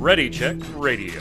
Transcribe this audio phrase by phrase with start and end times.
[0.00, 1.20] Ready Check Radio.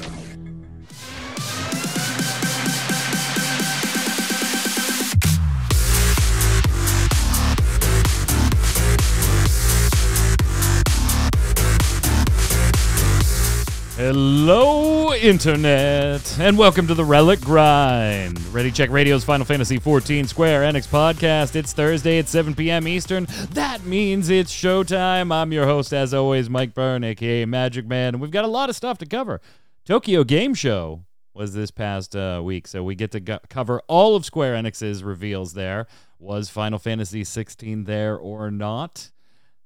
[13.98, 14.91] Hello,
[15.22, 18.44] Internet, and welcome to the Relic Grind.
[18.48, 21.56] Ready Check Radio's Final Fantasy XIV Square Enix podcast.
[21.56, 22.88] It's Thursday at 7 p.m.
[22.88, 23.28] Eastern.
[23.52, 25.32] That means it's showtime.
[25.32, 28.72] I'm your host, as always, Mike Byrne, aka Magic Man, and we've got a lot
[28.72, 29.42] of stuff to cover.
[29.86, 34.16] Tokyo Game Show was this past uh, week, so we get to go- cover all
[34.16, 35.86] of Square Enix's reveals there.
[36.18, 39.12] Was Final Fantasy 16 there or not?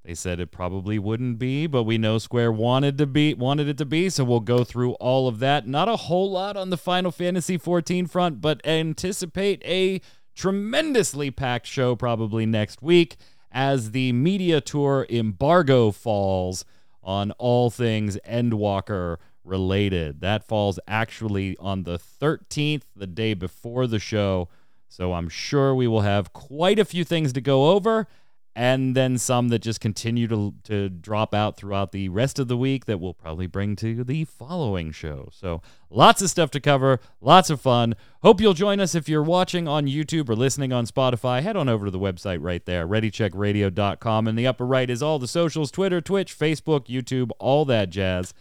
[0.05, 3.79] They said it probably wouldn't be, but we know Square wanted to be wanted it
[3.79, 5.67] to be, so we'll go through all of that.
[5.67, 9.99] Not a whole lot on the Final Fantasy 14 front, but anticipate a
[10.35, 13.15] tremendously packed show probably next week
[13.51, 16.65] as the media tour embargo falls
[17.01, 20.21] on all things Endwalker related.
[20.21, 24.49] That falls actually on the 13th, the day before the show.
[24.87, 28.07] So I'm sure we will have quite a few things to go over
[28.55, 32.55] and then some that just continue to to drop out throughout the rest of the
[32.55, 35.29] week that we'll probably bring to the following show.
[35.33, 37.95] So lots of stuff to cover, lots of fun.
[38.23, 41.41] Hope you'll join us if you're watching on YouTube or listening on Spotify.
[41.41, 44.27] Head on over to the website right there, readycheckradio.com.
[44.27, 48.33] In the upper right is all the socials, Twitter, Twitch, Facebook, YouTube, all that jazz.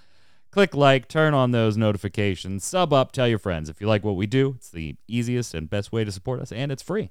[0.52, 3.68] Click like, turn on those notifications, sub up, tell your friends.
[3.68, 6.52] If you like what we do, it's the easiest and best way to support us,
[6.52, 7.10] and it's free.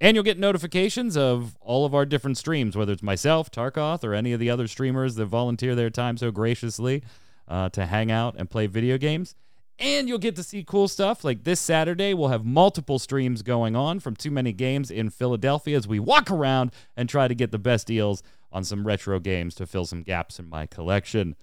[0.00, 4.12] And you'll get notifications of all of our different streams, whether it's myself, Tarkoth, or
[4.12, 7.02] any of the other streamers that volunteer their time so graciously
[7.48, 9.34] uh, to hang out and play video games.
[9.78, 11.24] And you'll get to see cool stuff.
[11.24, 15.76] Like this Saturday, we'll have multiple streams going on from Too Many Games in Philadelphia
[15.76, 18.22] as we walk around and try to get the best deals
[18.52, 21.34] on some retro games to fill some gaps in my collection.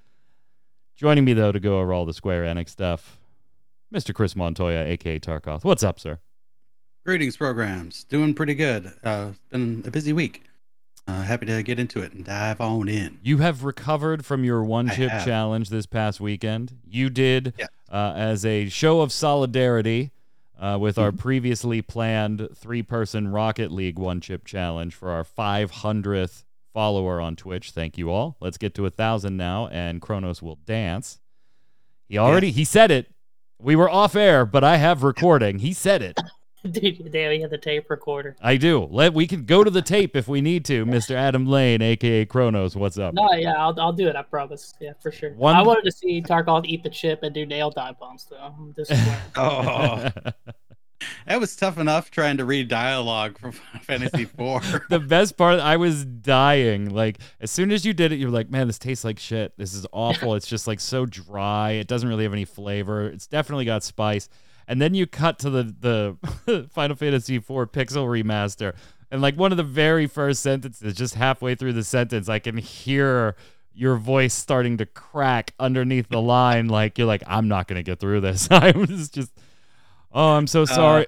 [0.95, 3.19] Joining me, though, to go over all the Square Enix stuff,
[3.93, 4.13] Mr.
[4.13, 5.65] Chris Montoya, aka Tarkoth.
[5.65, 6.19] What's up, sir?
[7.03, 8.03] Greetings, programs.
[8.05, 8.91] Doing pretty good.
[9.03, 10.43] Uh, been a busy week.
[11.07, 13.17] Uh, happy to get into it and dive on in.
[13.23, 16.77] You have recovered from your one chip challenge this past weekend.
[16.87, 17.65] You did Yeah.
[17.91, 20.11] uh, as a show of solidarity
[20.59, 21.03] uh, with Mm-hmm.
[21.05, 27.35] our previously planned three person Rocket League one chip challenge for our 500th follower on
[27.35, 27.71] Twitch.
[27.71, 28.37] Thank you all.
[28.39, 31.19] Let's get to a thousand now, and Kronos will dance.
[32.07, 33.07] He already he said it.
[33.59, 35.59] We were off air, but I have recording.
[35.59, 36.19] He said it.
[36.69, 38.35] Dude, there we have the tape recorder.
[38.41, 38.87] I do.
[38.91, 41.15] Let we can go to the tape if we need to, Mr.
[41.15, 42.75] Adam Lane, aka Kronos.
[42.75, 43.13] What's up?
[43.15, 44.15] No, yeah, I'll, I'll do it.
[44.15, 44.73] I promise.
[44.79, 45.31] Yeah, for sure.
[45.33, 48.53] One- I wanted to see Tarkoth eat the chip and do nail dive bombs though.
[48.75, 48.99] This is
[49.35, 50.09] Oh,
[51.25, 54.81] that was tough enough trying to read dialogue from Fantasy IV.
[54.89, 56.91] the best part, I was dying.
[56.91, 59.57] Like as soon as you did it, you're like, man, this tastes like shit.
[59.57, 60.35] This is awful.
[60.35, 61.71] it's just like so dry.
[61.71, 63.07] It doesn't really have any flavor.
[63.07, 64.29] It's definitely got spice.
[64.71, 66.15] And then you cut to the
[66.45, 68.73] the Final Fantasy IV Pixel remaster,
[69.11, 72.55] and like one of the very first sentences, just halfway through the sentence, I can
[72.55, 73.35] hear
[73.73, 76.69] your voice starting to crack underneath the line.
[76.69, 78.47] Like you're like, I'm not gonna get through this.
[78.51, 79.33] I was just,
[80.13, 81.07] oh, I'm so uh, sorry.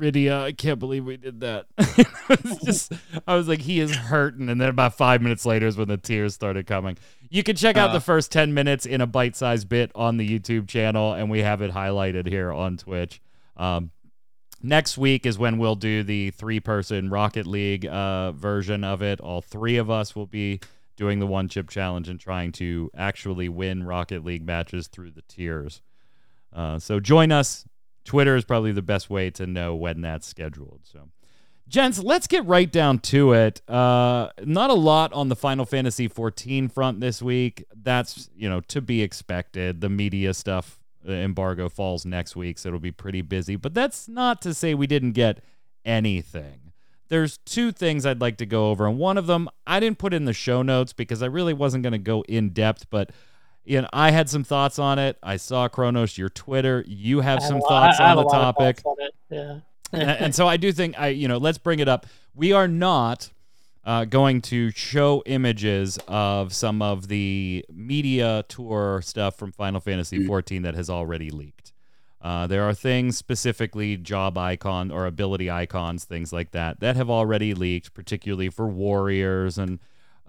[0.00, 1.66] Rydia, I can't believe we did that.
[2.28, 2.92] was just,
[3.26, 4.48] I was like, he is hurting.
[4.48, 6.96] And then about five minutes later is when the tears started coming.
[7.28, 7.94] You can check out Uh.
[7.94, 11.40] the first 10 minutes in a bite sized bit on the YouTube channel, and we
[11.40, 13.20] have it highlighted here on Twitch.
[13.56, 13.90] Um,
[14.62, 19.20] next week is when we'll do the three person Rocket League uh, version of it.
[19.20, 20.60] All three of us will be
[20.96, 25.22] doing the one chip challenge and trying to actually win Rocket League matches through the
[25.22, 25.80] tiers.
[26.52, 27.64] Uh, so join us.
[28.04, 30.80] Twitter is probably the best way to know when that's scheduled.
[30.84, 31.08] So,
[31.68, 33.62] gents, let's get right down to it.
[33.68, 37.64] Uh, not a lot on the Final Fantasy 14 front this week.
[37.74, 39.80] That's you know to be expected.
[39.80, 43.56] The media stuff uh, embargo falls next week, so it'll be pretty busy.
[43.56, 45.42] But that's not to say we didn't get
[45.84, 46.72] anything.
[47.08, 50.14] There's two things I'd like to go over, and one of them I didn't put
[50.14, 53.10] in the show notes because I really wasn't going to go in depth, but
[53.64, 55.18] you know, I had some thoughts on it.
[55.22, 56.84] I saw Kronos, your Twitter.
[56.86, 58.80] You have some thoughts on the topic.
[58.84, 58.96] on
[59.30, 59.60] Yeah.
[59.92, 62.06] and, and so I do think I, you know, let's bring it up.
[62.34, 63.30] We are not
[63.84, 70.18] uh, going to show images of some of the media tour stuff from Final Fantasy
[70.18, 71.72] XIV that has already leaked.
[72.22, 77.08] Uh, there are things specifically job icon or ability icons, things like that, that have
[77.08, 79.78] already leaked, particularly for warriors and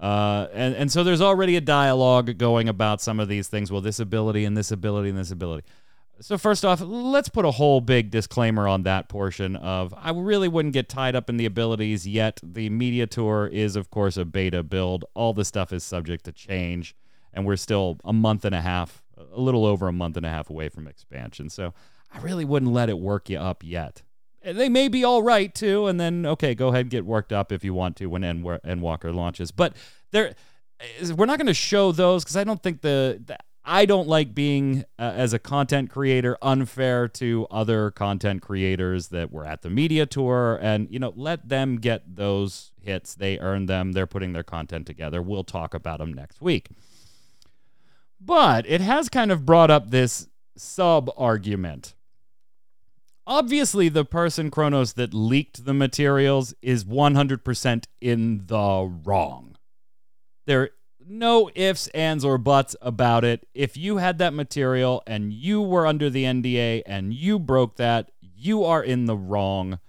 [0.02, 3.72] uh, and and so there's already a dialogue going about some of these things.
[3.72, 5.64] Well, this ability and this ability and this ability.
[6.20, 10.48] So first off, let's put a whole big disclaimer on that portion of I really
[10.48, 12.40] wouldn't get tied up in the abilities yet.
[12.44, 15.06] The media tour is of course a beta build.
[15.14, 16.96] All the stuff is subject to change
[17.34, 20.30] and we're still a month and a half, a little over a month and a
[20.30, 21.50] half away from expansion.
[21.50, 21.74] So
[22.12, 24.02] I really wouldn't let it work you up yet.
[24.44, 27.52] They may be all right too, and then okay, go ahead and get worked up
[27.52, 29.52] if you want to when n Endwalker launches.
[29.52, 29.76] But
[30.12, 30.36] there,
[31.16, 34.34] we're not going to show those because I don't think the, the I don't like
[34.34, 39.70] being uh, as a content creator unfair to other content creators that were at the
[39.70, 40.58] media tour.
[40.62, 43.14] And you know let them get those hits.
[43.14, 43.92] They earn them.
[43.92, 45.22] They're putting their content together.
[45.22, 46.70] We'll talk about them next week.
[48.20, 51.94] But it has kind of brought up this sub argument.
[53.32, 59.56] Obviously, the person, Kronos, that leaked the materials is 100% in the wrong.
[60.46, 60.72] There
[61.08, 63.48] no ifs, ands, or buts about it.
[63.54, 68.12] If you had that material and you were under the NDA and you broke that,
[68.20, 69.80] you are in the wrong.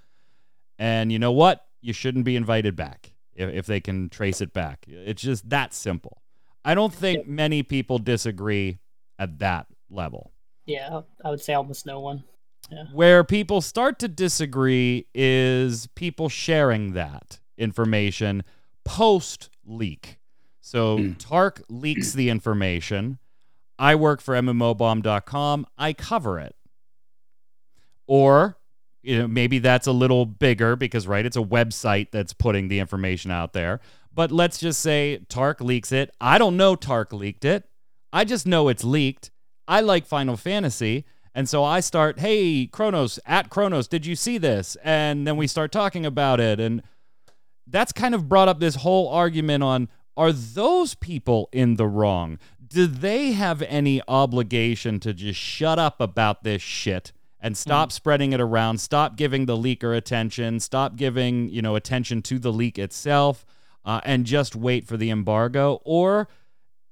[0.78, 1.66] And you know what?
[1.80, 4.84] You shouldn't be invited back if, if they can trace it back.
[4.86, 6.22] It's just that simple.
[6.64, 8.78] I don't think many people disagree
[9.18, 10.30] at that level.
[10.64, 12.22] Yeah, I would say almost no one.
[12.72, 12.84] Yeah.
[12.92, 18.44] Where people start to disagree is people sharing that information
[18.84, 20.18] post leak.
[20.60, 21.18] So mm.
[21.18, 23.18] Tark leaks the information.
[23.78, 25.66] I work for MMOBomb.com.
[25.76, 26.54] I cover it.
[28.06, 28.56] Or
[29.02, 32.78] you know, maybe that's a little bigger because right, it's a website that's putting the
[32.78, 33.80] information out there.
[34.14, 36.10] But let's just say Tark leaks it.
[36.20, 37.64] I don't know Tark leaked it.
[38.12, 39.30] I just know it's leaked.
[39.66, 41.04] I like Final Fantasy.
[41.34, 44.76] And so I start, hey, Kronos, at Kronos, did you see this?
[44.84, 46.60] And then we start talking about it.
[46.60, 46.82] And
[47.66, 52.38] that's kind of brought up this whole argument on are those people in the wrong?
[52.66, 57.92] Do they have any obligation to just shut up about this shit and stop mm.
[57.92, 62.52] spreading it around, stop giving the leaker attention, stop giving, you know, attention to the
[62.52, 63.46] leak itself?
[63.84, 65.80] uh, and just wait for the embargo.
[65.84, 66.28] Or,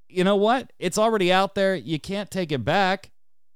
[0.08, 0.72] you know what?
[0.78, 1.75] It's already out there.
[1.75, 3.10] You can't take it back.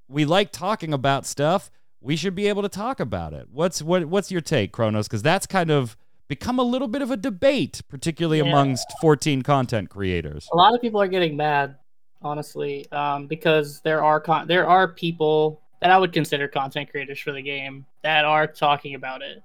[0.07, 1.69] We like talking about stuff.
[2.01, 3.47] We should be able to talk about it.
[3.51, 4.05] What's what?
[4.05, 5.07] What's your take, Kronos?
[5.07, 5.97] Because that's kind of
[6.27, 8.45] become a little bit of a debate, particularly yeah.
[8.45, 10.47] amongst 14 content creators.
[10.53, 11.77] A lot of people are getting mad,
[12.21, 17.19] honestly, um, because there are con- there are people that I would consider content creators
[17.19, 19.43] for the game that are talking about it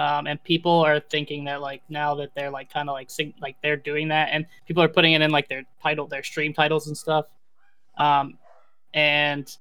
[0.00, 3.34] um, and people are thinking that like now that they're like kind of like sing-
[3.38, 6.54] like they're doing that, and people are putting it in like their title, their stream
[6.54, 7.26] titles and stuff.
[7.98, 8.38] Um,
[8.94, 9.54] and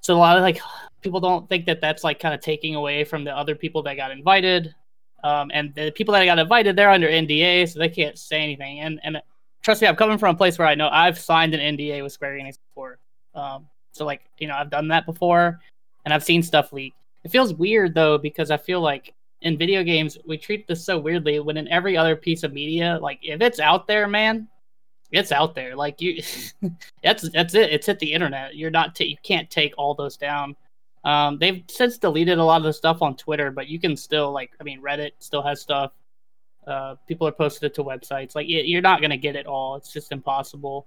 [0.00, 0.60] so a lot of like
[1.00, 3.96] people don't think that that's like kind of taking away from the other people that
[3.96, 4.74] got invited.
[5.24, 8.80] Um, and the people that got invited, they're under NDA, so they can't say anything.
[8.80, 9.20] And and
[9.62, 12.12] trust me, I'm coming from a place where I know I've signed an NDA with
[12.12, 12.98] Square Enix before.
[13.34, 15.60] Um, so like you know I've done that before,
[16.04, 16.94] and I've seen stuff leak.
[17.24, 20.98] It feels weird though because I feel like in video games we treat this so
[20.98, 24.48] weirdly when in every other piece of media like if it's out there man
[25.10, 26.22] it's out there like you
[27.02, 30.16] that's that's it it's hit the internet you're not t- you can't take all those
[30.16, 30.54] down
[31.04, 34.32] um, they've since deleted a lot of the stuff on twitter but you can still
[34.32, 35.92] like i mean reddit still has stuff
[36.66, 39.76] uh, people are posted it to websites like you're not going to get it all
[39.76, 40.86] it's just impossible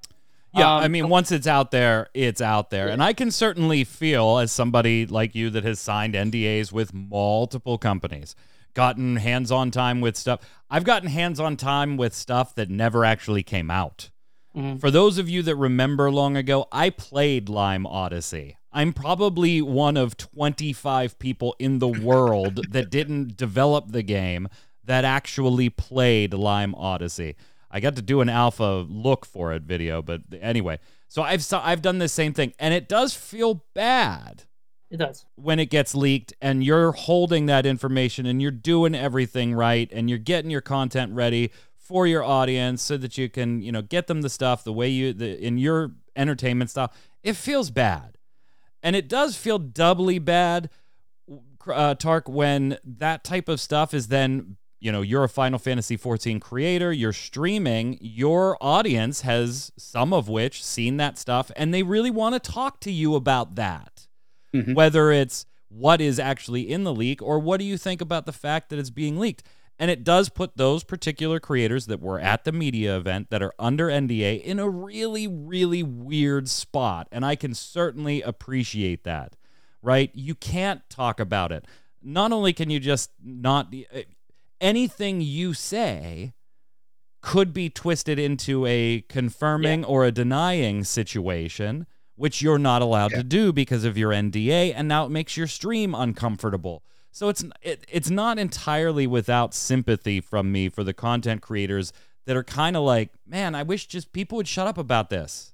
[0.54, 2.88] yeah, um, I mean, once it's out there, it's out there.
[2.88, 2.94] Yeah.
[2.94, 7.78] And I can certainly feel, as somebody like you that has signed NDAs with multiple
[7.78, 8.36] companies,
[8.74, 10.42] gotten hands on time with stuff.
[10.70, 14.10] I've gotten hands on time with stuff that never actually came out.
[14.56, 14.78] Mm-hmm.
[14.78, 18.58] For those of you that remember long ago, I played Lime Odyssey.
[18.74, 24.48] I'm probably one of 25 people in the world that didn't develop the game
[24.84, 27.36] that actually played Lime Odyssey.
[27.70, 31.82] I got to do an alpha look for it video, but anyway, so I've I've
[31.82, 34.44] done the same thing, and it does feel bad.
[34.90, 39.54] It does when it gets leaked, and you're holding that information, and you're doing everything
[39.54, 41.52] right, and you're getting your content ready
[41.92, 44.88] for your audience so that you can you know get them the stuff the way
[44.88, 46.92] you the in your entertainment style.
[47.22, 48.18] It feels bad,
[48.82, 50.70] and it does feel doubly bad.
[51.68, 55.96] Uh, Tark, when that type of stuff is then you know, you're a Final Fantasy
[55.96, 61.84] 14 creator, you're streaming, your audience has some of which seen that stuff and they
[61.84, 64.08] really want to talk to you about that.
[64.56, 64.74] Mm-hmm.
[64.74, 68.32] Whether it's what is actually in the leak or what do you think about the
[68.32, 69.44] fact that it's being leaked?
[69.82, 73.52] And it does put those particular creators that were at the media event that are
[73.58, 77.08] under NDA in a really, really weird spot.
[77.12, 79.36] And I can certainly appreciate that,
[79.82, 80.12] right?
[80.14, 81.66] You can't talk about it.
[82.00, 84.04] Not only can you just not eh,
[84.62, 86.34] anything you say
[87.22, 89.88] could be twisted into a confirming yeah.
[89.88, 93.18] or a denying situation which you're not allowed Yeah.
[93.18, 96.84] to do because of your NDA, and now it makes your stream uncomfortable.
[97.12, 101.92] So it's it, it's not entirely without sympathy from me for the content creators
[102.26, 105.54] that are kind of like, man, I wish just people would shut up about this.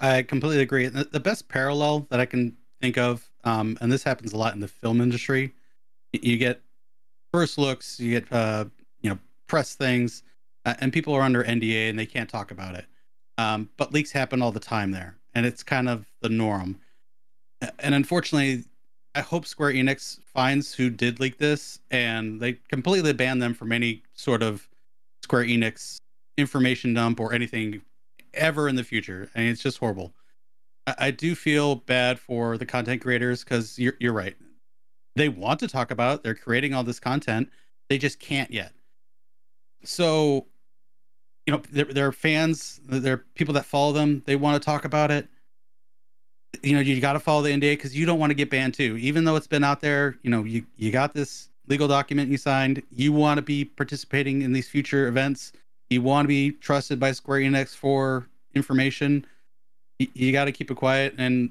[0.00, 0.88] I completely agree.
[0.88, 4.60] The, best parallel that I can think of, um, and this happens a lot in
[4.60, 5.54] the film industry,
[6.12, 6.60] you get
[7.32, 8.66] first looks, you get uh,
[9.00, 10.22] you know press things,
[10.64, 12.86] uh, and people are under NDA and they can't talk about it.
[13.38, 16.78] Um, but leaks happen all the time there, and it's kind of the norm.
[17.78, 18.64] And unfortunately,
[19.16, 23.72] I hope Square Enix finds who did leak this, and they completely ban them from
[23.72, 24.68] any sort of
[25.22, 25.96] Square Enix
[26.36, 27.80] information dump or anything
[28.34, 29.30] ever in the future.
[29.34, 30.12] I mean, it's just horrible.
[30.86, 34.36] I, I do feel bad for the content creators because you're you're right.
[35.14, 36.22] They want to talk about it.
[36.22, 37.48] They're creating all this content.
[37.88, 38.72] They just can't yet.
[39.82, 40.46] So,
[41.46, 42.80] you know, they're, they're fans.
[42.84, 44.22] They're people that follow them.
[44.26, 45.26] They want to talk about it.
[46.62, 48.74] You know, you got to follow the NDA because you don't want to get banned
[48.74, 48.96] too.
[48.96, 52.38] Even though it's been out there, you know, you you got this legal document you
[52.38, 52.82] signed.
[52.90, 55.52] You want to be participating in these future events
[55.90, 59.24] you want to be trusted by Square Enix for information,
[59.98, 61.14] you, you got to keep it quiet.
[61.18, 61.50] And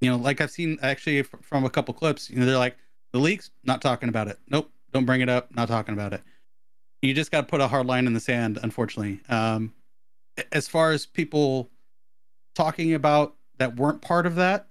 [0.00, 2.76] you know, like I've seen actually from a couple clips, you know, they're like
[3.12, 4.38] the leaks, not talking about it.
[4.48, 6.22] Nope, don't bring it up, not talking about it.
[7.02, 9.20] You just got to put a hard line in the sand, unfortunately.
[9.28, 9.74] Um,
[10.52, 11.68] as far as people
[12.54, 14.66] talking about that weren't part of that,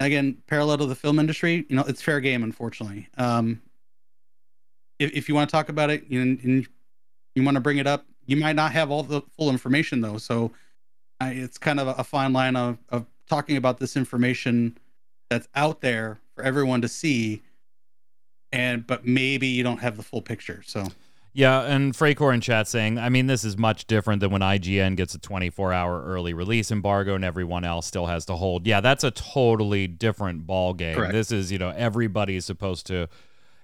[0.00, 3.08] again, parallel to the film industry, you know, it's fair game, unfortunately.
[3.18, 3.60] Um,
[4.98, 6.66] if, if you want to talk about it and, and
[7.34, 10.18] you want to bring it up, you might not have all the full information though.
[10.18, 10.52] So
[11.20, 14.78] I, it's kind of a, a fine line of, of talking about this information
[15.28, 17.42] that's out there for everyone to see.
[18.52, 20.62] And but maybe you don't have the full picture.
[20.66, 20.88] So
[21.32, 24.96] Yeah, and Fraycore in chat saying, I mean, this is much different than when IGN
[24.96, 28.66] gets a 24 hour early release embargo and everyone else still has to hold.
[28.66, 30.96] Yeah, that's a totally different ball game.
[30.96, 31.12] Correct.
[31.12, 33.08] This is, you know, everybody's supposed to.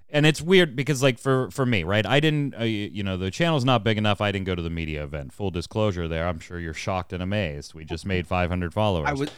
[0.09, 2.07] And it's weird because, like, for for me, right?
[2.07, 4.21] I didn't, uh, you know, the channel's not big enough.
[4.21, 5.33] I didn't go to the media event.
[5.33, 6.29] Full disclosure, there.
[6.29, 7.75] I'm sure you're shocked and amazed.
[7.75, 9.09] We just made 500 followers.
[9.09, 9.33] I was Uh,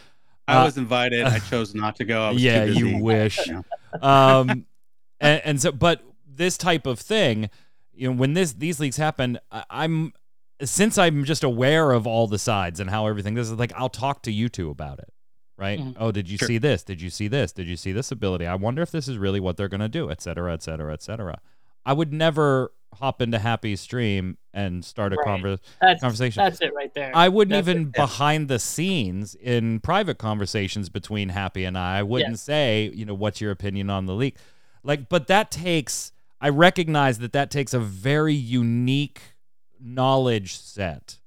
[0.46, 1.24] I was invited.
[1.24, 2.22] I chose not to go.
[2.22, 2.90] I was yeah, too busy.
[2.90, 3.40] you wish.
[4.02, 4.66] Um,
[5.18, 7.48] and, and so, but this type of thing,
[7.98, 10.12] you know, when this these leaks happen, I, I'm
[10.62, 13.34] since I'm just aware of all the sides and how everything.
[13.34, 15.12] This is like I'll talk to you two about it,
[15.56, 15.78] right?
[15.80, 15.96] Mhm.
[15.98, 16.48] Oh, did you Sure.
[16.48, 16.82] see this?
[16.82, 17.52] Did you see this?
[17.52, 18.46] Did you see this ability?
[18.46, 21.02] I wonder if this is really what they're gonna do, et cetera, et cetera, et
[21.02, 21.40] cetera.
[21.86, 25.40] I would never hop into Happy stream and start a Right.
[25.42, 26.42] conver- That's conversation.
[26.42, 27.12] that's it right there.
[27.14, 27.92] I wouldn't That's even it.
[27.92, 31.98] behind the scenes in private conversations between Happy and I.
[31.98, 34.36] I wouldn't say, you know, what's your opinion on the leak?
[34.82, 36.12] Like, but that takes.
[36.40, 39.20] I recognize that that takes a very unique
[39.80, 41.18] knowledge set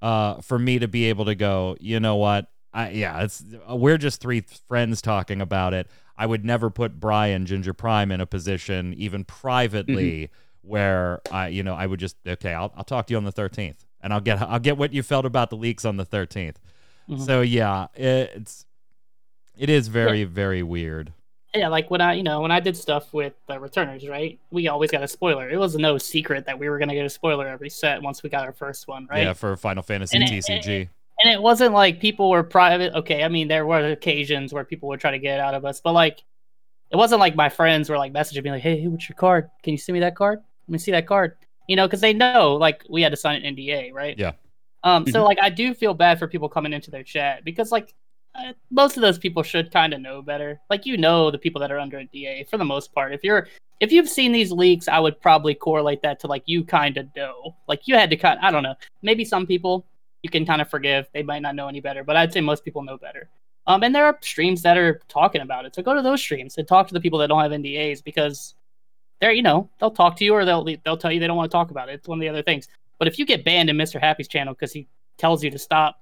[0.00, 1.76] uh, for me to be able to go.
[1.80, 2.50] You know what?
[2.72, 5.88] I yeah, it's we're just three friends talking about it.
[6.16, 10.30] I would never put Brian Ginger Prime in a position, even privately,
[10.62, 13.32] where I, you know, I would just okay, I'll, I'll talk to you on the
[13.32, 16.56] thirteenth, and I'll get I'll get what you felt about the leaks on the 13th
[17.08, 17.24] Mhm.
[17.24, 18.66] So yeah, it's
[19.56, 21.14] it is very very weird.
[21.54, 24.38] Yeah, like when I, you know, when I did stuff with the returners, right?
[24.50, 25.48] We always got a spoiler.
[25.48, 28.28] It was no secret that we were gonna get a spoiler every set once we
[28.30, 29.22] got our first one, right?
[29.24, 30.88] Yeah, for Final Fantasy And it- TCG.
[31.22, 32.92] and it wasn't like people were private.
[32.94, 35.64] Okay, I mean there were occasions where people would try to get it out of
[35.64, 36.22] us, but like
[36.90, 39.50] it wasn't like my friends were like messaging me like, "Hey, what's your card?
[39.62, 40.40] Can you send me that card?
[40.68, 41.36] Let me see that card."
[41.66, 44.18] You know, because they know like we had to sign an NDA, right?
[44.18, 44.32] Yeah.
[44.84, 45.06] Um.
[45.06, 47.94] So like I do feel bad for people coming into their chat because like
[48.38, 50.60] uh, most of those people should kind of know better.
[50.70, 53.12] Like you know the people that are under a DA for the most part.
[53.12, 53.48] If you're
[53.80, 57.08] if you've seen these leaks, I would probably correlate that to like you kind of
[57.16, 57.54] know.
[57.66, 58.38] Like you had to cut.
[58.42, 58.74] I don't know.
[59.02, 59.86] Maybe some people
[60.22, 61.06] you can kind of forgive.
[61.12, 63.28] They might not know any better, but I'd say most people know better.
[63.66, 65.74] Um, and there are streams that are talking about it.
[65.74, 68.54] So go to those streams and talk to the people that don't have NDAs because
[69.20, 71.50] they're, you know, they'll talk to you or they'll they'll tell you they don't want
[71.50, 71.92] to talk about it.
[71.92, 72.68] It's one of the other things.
[72.98, 74.00] But if you get banned in Mr.
[74.00, 76.00] Happy's channel because he tells you to stop,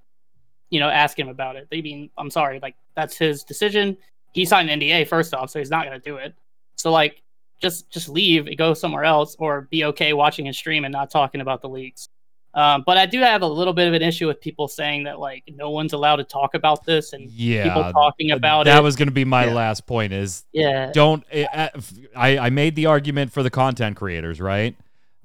[0.70, 1.68] you know, ask him about it.
[1.72, 3.96] I mean, I'm sorry, like that's his decision.
[4.32, 6.34] He signed an NDA first off, so he's not gonna do it.
[6.76, 7.22] So like,
[7.62, 11.40] just just leave, go somewhere else, or be okay watching his stream and not talking
[11.40, 12.08] about the leaks.
[12.54, 15.20] Um, but I do have a little bit of an issue with people saying that
[15.20, 18.74] like no one's allowed to talk about this and Yeah, people talking about that it.
[18.76, 19.52] That was going to be my Yeah.
[19.52, 20.14] last point.
[20.14, 21.68] Is yeah, don't eh,
[22.16, 24.74] I, I made the argument for the content creators right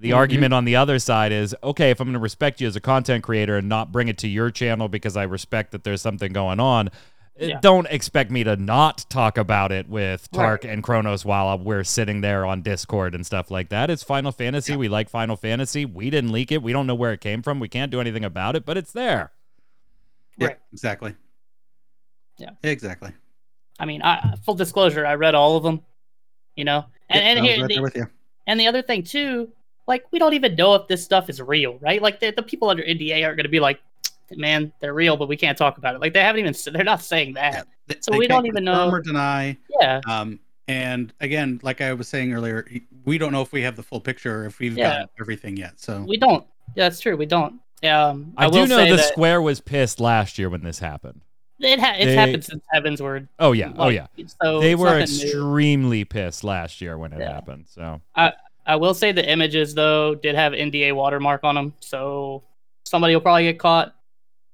[0.01, 0.15] the Mhm.
[0.17, 2.81] argument on the other side is okay if i'm going to respect you as a
[2.81, 6.33] content creator and not bring it to your channel because i respect that there's something
[6.33, 6.89] going on
[7.39, 7.59] eh, Yeah.
[7.61, 10.73] don't expect me to not talk about it with tark Right.
[10.73, 14.75] and kronos while we're sitting there on discord and stuff like that it's final fantasy
[14.75, 17.59] we like final fantasy we didn't leak it we don't know where it came from
[17.59, 19.31] we can't do anything about it but it's there
[20.37, 20.57] Yeah, Right.
[20.73, 21.13] exactly.
[22.37, 22.51] Yeah.
[22.63, 23.11] exactly.
[23.79, 25.81] I mean, I, full disclosure, I read all of them.
[26.55, 28.07] You know, and Yeah, and here right the, with you.
[28.47, 29.51] and the other thing too,
[29.87, 32.01] like we don't even know if this stuff is real, right?
[32.01, 33.79] Like the, the people under NDA aren't going to be like,
[34.31, 36.01] man, they're real, but we can't talk about it.
[36.01, 37.53] Like they haven't even they're not saying that.
[37.53, 39.57] Yeah, they- So they we can't don't even confirm know- or deny.
[39.81, 42.65] Yeah, Um, and again, like I was saying earlier,
[43.03, 44.99] we don't know if we have the full picture, if we've Yeah.
[45.01, 45.79] got everything yet.
[45.79, 46.45] So we don't.
[46.75, 47.17] Yeah, that's true.
[47.17, 47.59] We don't.
[47.83, 50.77] Um, I, will do know say the that Square was pissed last year when this
[50.79, 51.21] happened.
[51.59, 53.27] it ha- it's They- happened since Heavensward.
[53.39, 54.05] Oh yeah, oh yeah.
[54.41, 55.23] So They were nothing new.
[55.23, 57.33] extremely pissed last year when it Yeah.
[57.33, 57.65] happened.
[57.67, 58.31] So I
[58.75, 62.43] will say the images though did have NDA watermark on them, so
[62.85, 63.95] somebody will probably get caught.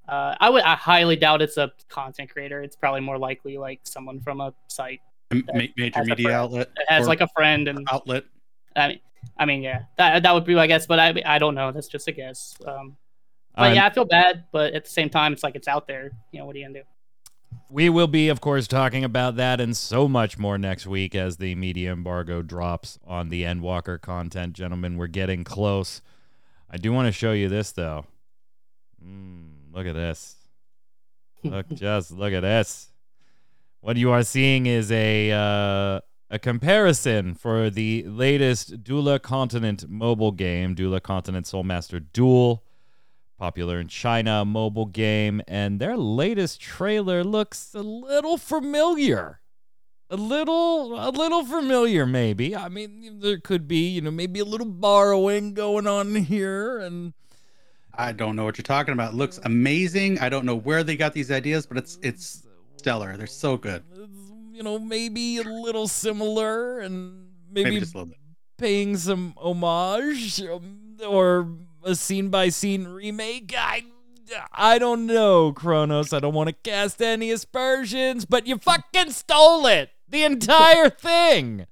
[0.08, 2.62] Uh, I would I highly doubt it's a content creator.
[2.62, 7.08] It's probably more likely like someone from a site a major media outlet that has
[7.08, 8.24] like a friend, and outlet.
[8.76, 9.00] I mean,
[9.38, 11.72] I mean, yeah, that that would be my guess, but I I don't know.
[11.72, 12.56] That's just a guess.
[12.66, 12.98] Um,
[13.56, 16.12] but yeah, I feel bad, but at the same time, it's like it's out there.
[16.32, 16.86] You know, what are you gonna do?
[17.70, 21.36] We will be, of course, talking about that and so much more next week as
[21.36, 24.54] the media embargo drops on the Endwalker content.
[24.54, 26.02] Gentlemen, we're getting close.
[26.70, 28.06] I do want to show you this, though.
[29.06, 30.36] Mm, look at this.
[31.44, 32.88] Look, just look at this.
[33.82, 40.32] What you are seeing is a uh, a comparison for the latest Douluo Continent mobile
[40.32, 42.64] game, Douluo Continent Soulmaster Duel
[43.38, 49.42] popular in China mobile game, and their latest trailer looks a little familiar.
[50.10, 52.56] A little, a little familiar, maybe.
[52.56, 57.14] I mean, there could be, you know, maybe a little borrowing going on here, and
[57.94, 59.14] I don't know what you're talking about.
[59.14, 60.20] It looks amazing.
[60.20, 62.44] I don't know where they got these ideas, but it's it's
[62.78, 63.18] stellar.
[63.18, 63.84] They're so good.
[64.54, 68.18] you know, maybe a little similar, and Maybe, maybe, just a little bit.
[68.58, 70.42] paying some homage
[71.06, 71.50] or
[71.88, 73.54] a scene by scene remake.
[73.58, 73.86] I
[74.52, 76.12] I don't know, Kronos.
[76.12, 79.90] I don't want to cast any aspersions, but you fucking stole it.
[80.10, 81.66] The entire thing.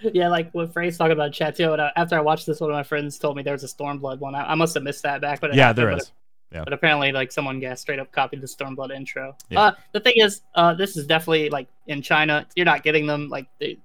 [0.00, 1.72] Yeah, like what Frey's talking about in chat too.
[1.72, 3.68] And I, after I watched this, one of my friends told me there was a
[3.68, 4.34] Stormblood one.
[4.34, 6.12] I, I must have missed that back, but Yeah, there but is.
[6.50, 9.36] But apparently, like someone yeah, straight up copied the Stormblood intro.
[9.50, 9.60] Yeah.
[9.60, 12.46] Uh, the thing is, uh, this is definitely like in China.
[12.56, 13.28] You're not getting them.
[13.28, 13.78] Like they,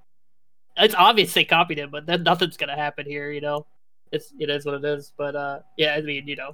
[0.78, 3.32] it's obvious they copied it, but then nothing's gonna happen here.
[3.32, 3.66] You know,
[4.14, 5.12] it's it is what it is.
[5.18, 6.52] But uh, yeah, I mean, you know,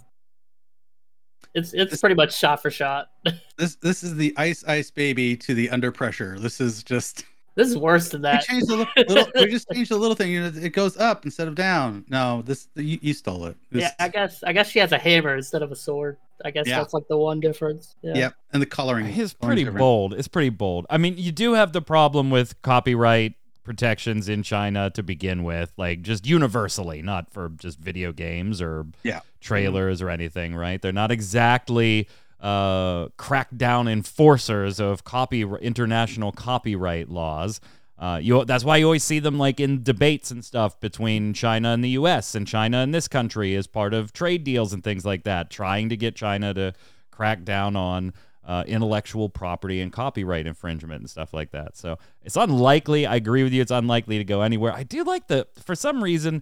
[1.53, 3.09] it's it's This- pretty much shot for shot.
[3.57, 6.39] This this is the ice ice baby to the under pressure.
[6.39, 8.43] This is just this is worse than we that.
[8.45, 9.27] changed a li- little.
[9.35, 10.31] we just changed a little thing.
[10.31, 12.05] You know, it goes up instead of down.
[12.07, 13.57] No, this you, you stole it.
[13.69, 16.15] This, yeah, I guess I guess she has a hammer instead of a sword.
[16.45, 16.77] I guess Yeah.
[16.79, 17.97] that's like the one difference.
[18.01, 18.13] Yeah.
[18.15, 19.07] Yep, and the coloring.
[19.07, 19.79] It's coloring's pretty different.
[19.79, 20.13] bold.
[20.13, 20.85] It's pretty bold.
[20.89, 23.33] I mean, you do have the problem with copyright
[23.73, 28.87] protections in China to begin with, like just universally, not for just video games or
[29.03, 29.19] Yeah.
[29.41, 30.81] trailers or anything, right?
[30.81, 32.07] They're not exactly
[32.41, 37.61] uh, crackdown enforcers of copy international copyright laws.
[37.99, 41.69] Uh, you, that's why you always see them like in debates and stuff between China
[41.69, 42.33] and the U.S.
[42.33, 45.89] and China and this country as part of trade deals and things like that, trying
[45.89, 46.73] to get China to
[47.11, 48.13] crack down on
[48.49, 51.77] uh, intellectual property and copyright infringement and stuff like that.
[51.77, 53.05] So it's unlikely.
[53.05, 53.61] I agree with you.
[53.61, 54.73] It's unlikely to go anywhere.
[54.73, 56.41] I do like the for some reason.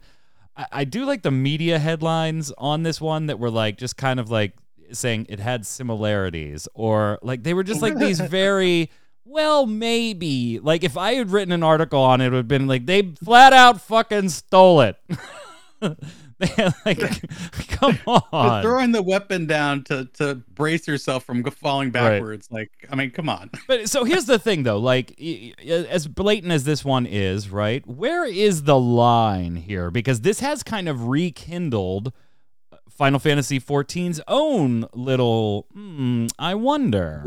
[0.55, 4.21] I, I do like the media headlines on this one that were like just kind
[4.21, 4.53] of like
[4.93, 8.89] saying it had similarities or like they were just like these very
[9.25, 12.67] well maybe like if i had written an article on it it would have been
[12.67, 14.95] like they flat out fucking stole it
[16.85, 16.99] like
[17.67, 22.47] come But on throwing the weapon down to to brace yourself from falling backwards.
[22.51, 23.49] Like, I mean, come on.
[23.67, 24.77] But so here's the thing, though.
[24.77, 27.85] Like, as blatant as this one is, right?
[27.87, 29.89] Where is the line here?
[29.89, 32.13] Because this has kind of rekindled
[32.89, 35.67] Final Fantasy XIV's own little.
[35.73, 37.21] Hmm, I wonder.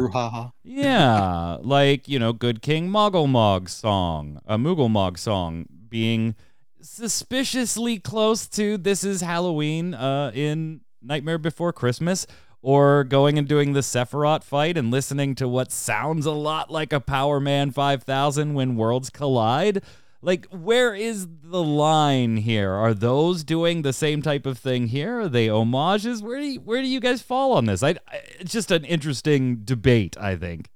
[0.65, 6.35] Yeah, like you know, Good King Moggle Mog song, a Moogle Mog song, being
[6.83, 12.27] suspiciously close to "This Is Halloween" uh, in Nightmare Before Christmas,
[12.63, 16.93] or going and doing the Sephiroth fight and listening to what sounds a lot like
[16.93, 19.83] a Powerman 5000 when worlds collide.
[20.23, 22.73] Like, where is the line here?
[22.73, 25.21] Are those doing the same type of thing here?
[25.21, 26.23] Are they homages?
[26.23, 27.83] Where do you, where do you guys fall on this?
[27.83, 30.19] I, I it's just an interesting debate.
[30.19, 30.69] I think.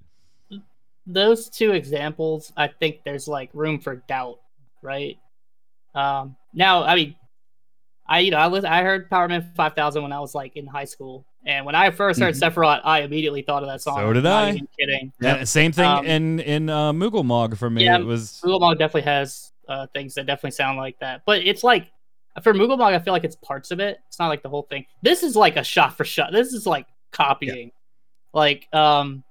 [1.06, 4.40] those two examples, I think there's like room for doubt,
[4.80, 5.18] right?
[5.94, 7.16] Um, now, I mean,
[8.06, 10.66] I you know I was I heard Powerman Five Thousand when I was like in
[10.66, 13.98] high school, and when I first heard Sephiroth, I immediately thought of that song.
[13.98, 14.08] Mm-hmm.
[14.08, 14.60] So did I.
[14.78, 15.12] Kidding.
[15.20, 15.44] Yeah.
[15.44, 17.84] Same thing Um, in in uh, Moogle Mog for me.
[17.84, 21.42] Yeah, it was Moogle Mog definitely has uh, things that definitely sound like that, but
[21.42, 21.90] it's like
[22.42, 23.98] for Moogle Mog, I feel like it's parts of it.
[24.08, 24.86] It's not like the whole thing.
[25.02, 26.32] This is like a shot for shot.
[26.32, 27.70] This is like copying.
[28.32, 29.23] Like, um,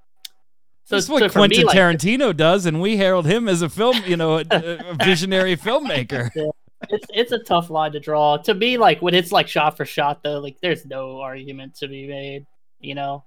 [0.85, 3.61] so, That's what so for Quentin me, like, Tarantino does, and we herald him as
[3.61, 6.29] a film, you know, a, a visionary filmmaker.
[6.89, 8.37] it's it's a tough line to draw.
[8.37, 11.87] To me, like when it's like shot for shot, though, like there's no argument to
[11.87, 12.45] be made.
[12.79, 13.23] You know,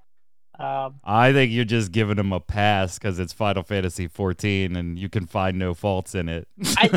[0.59, 4.99] um, I think you're just giving him a pass because it's Final Fantasy 14, and
[4.99, 6.49] you can find no faults in it.
[6.79, 6.89] I,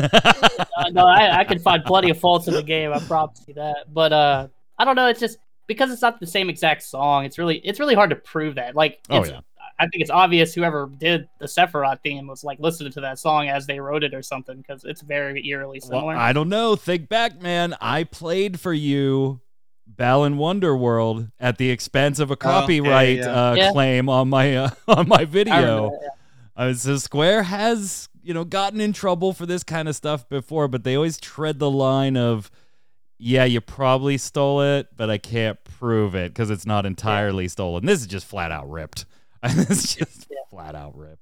[0.76, 2.92] uh, no, I, I can find plenty of faults in the game.
[2.92, 3.92] I promise you that.
[3.92, 5.08] But uh, I don't know.
[5.08, 7.24] It's just because it's not the same exact song.
[7.24, 8.74] It's really it's really hard to prove that.
[8.74, 9.40] Like, Oh, yeah.
[9.80, 13.48] I think it's obvious whoever did the Sephiroth theme was like listening to that song
[13.48, 16.16] as they wrote it or something because it's very eerily Well, similar.
[16.16, 16.76] I don't know.
[16.76, 17.74] Think back, man.
[17.80, 19.40] I played for you
[19.86, 23.50] Balan Wonderworld at the expense of a copyright yeah.
[23.50, 23.72] Uh, Yeah.
[23.72, 25.56] claim on my uh, on my video.
[25.56, 26.08] remember that, yeah.
[26.64, 30.68] Uh, so Square has, you know, gotten in trouble for this kind of stuff before,
[30.68, 32.50] but they always tread the line of,
[33.18, 37.86] yeah, you probably stole it, but I can't prove it because it's not entirely stolen.
[37.86, 39.06] This is just flat out ripped.
[39.70, 40.36] it's just Yeah.
[40.50, 41.18] flat out ripped.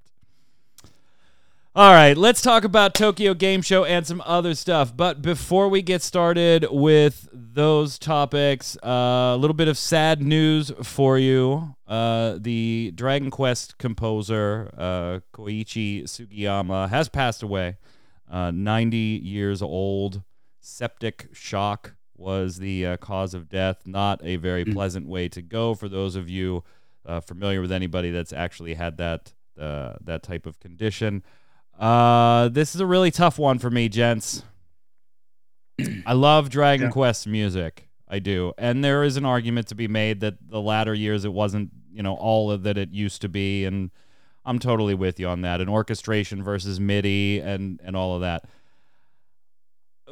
[1.77, 4.97] All right, let's talk about Tokyo Game Show and some other stuff.
[4.97, 10.73] But before we get started with those topics, uh, a little bit of sad news
[10.83, 11.77] for you.
[11.87, 17.77] Uh, the Dragon Quest composer, uh, Koichi Sugiyama, has passed away.
[18.29, 20.23] Uh, 90 years old.
[20.61, 23.87] Septic shock was the uh, cause of death.
[23.87, 24.73] Not a very Mm.
[24.75, 26.65] pleasant way to go for those of you
[27.09, 31.25] uh, familiar with anybody that's actually had that uh, that type of condition.
[31.79, 34.44] Uh, this is a really tough one for me, gents.
[36.07, 36.92] I love Dragon Yeah.
[36.92, 37.88] Quest music.
[38.09, 38.53] I do.
[38.59, 42.03] And there is an argument to be made that the latter years it wasn't, you
[42.03, 43.90] know, all of that it used to be and
[44.44, 45.61] I'm totally with you on that.
[45.61, 48.44] And orchestration versus MIDI and and all of that.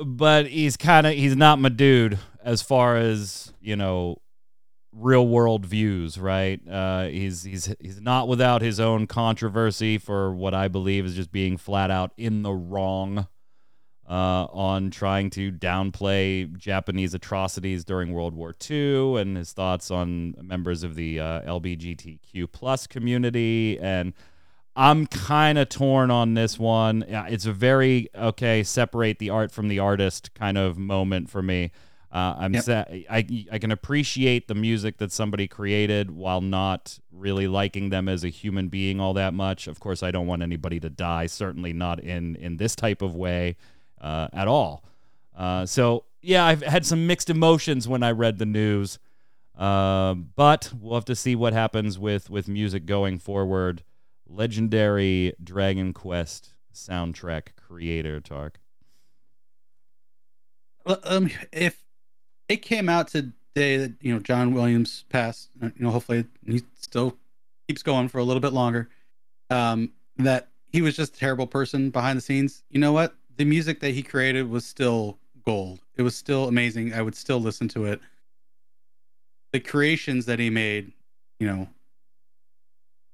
[0.04, 4.18] But he's kind of he's not my dude as far as, you know,
[4.96, 6.61] real world views, right?
[6.68, 11.30] Uh, he's he's he's not without his own controversy for what I believe is just
[11.30, 13.28] being flat out in the wrong
[14.09, 20.35] uh, on trying to downplay Japanese atrocities during World War II, and his thoughts on
[20.40, 24.12] members of the uh, LGBTQ plus community and.
[24.78, 27.02] I'm kind of torn on this one.
[27.09, 31.70] It's a very okay, separate the art from the artist kind of moment for me.
[32.16, 32.62] Uh, I'm Yep.
[32.64, 38.09] sa- I I can appreciate the music that somebody created while not really liking them
[38.09, 39.66] as a human being all that much.
[39.66, 41.26] Of course, I don't want anybody to die.
[41.26, 43.57] Certainly not in in this type of way
[44.00, 44.83] uh, at all.
[45.37, 48.98] Uh, so yeah, I've had some mixed emotions when I read the news.
[49.55, 53.83] Uh, but we'll have to see what happens with with music going forward.
[54.26, 58.59] Legendary Dragon Quest soundtrack creator Tark.
[61.05, 61.83] Um, if
[62.48, 66.62] it came out today that you know John Williams passed, uh, you know, hopefully he
[66.78, 67.16] still
[67.68, 68.88] keeps going for a little bit longer.
[69.50, 72.64] Um, that he was just a terrible person behind the scenes.
[72.70, 73.14] You know what?
[73.37, 75.80] The music that he created was still gold.
[75.96, 76.94] It was still amazing.
[76.94, 78.00] I would still listen to it.
[79.52, 80.92] The creations that he made,
[81.38, 81.68] you know,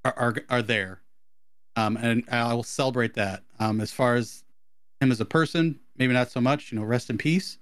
[0.04, 1.00] are are, are there,
[1.76, 3.42] um, and I will celebrate that.
[3.58, 4.44] Um, as far as
[5.00, 6.72] him as a person, maybe not so much.
[6.72, 7.58] You know, rest in peace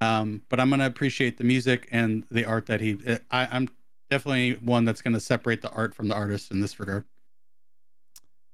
[0.00, 2.98] um, but I'm gonna appreciate the music and the art that he.
[3.30, 3.68] I, I'm
[4.10, 7.04] definitely one that's gonna separate the art from the artist in this regard.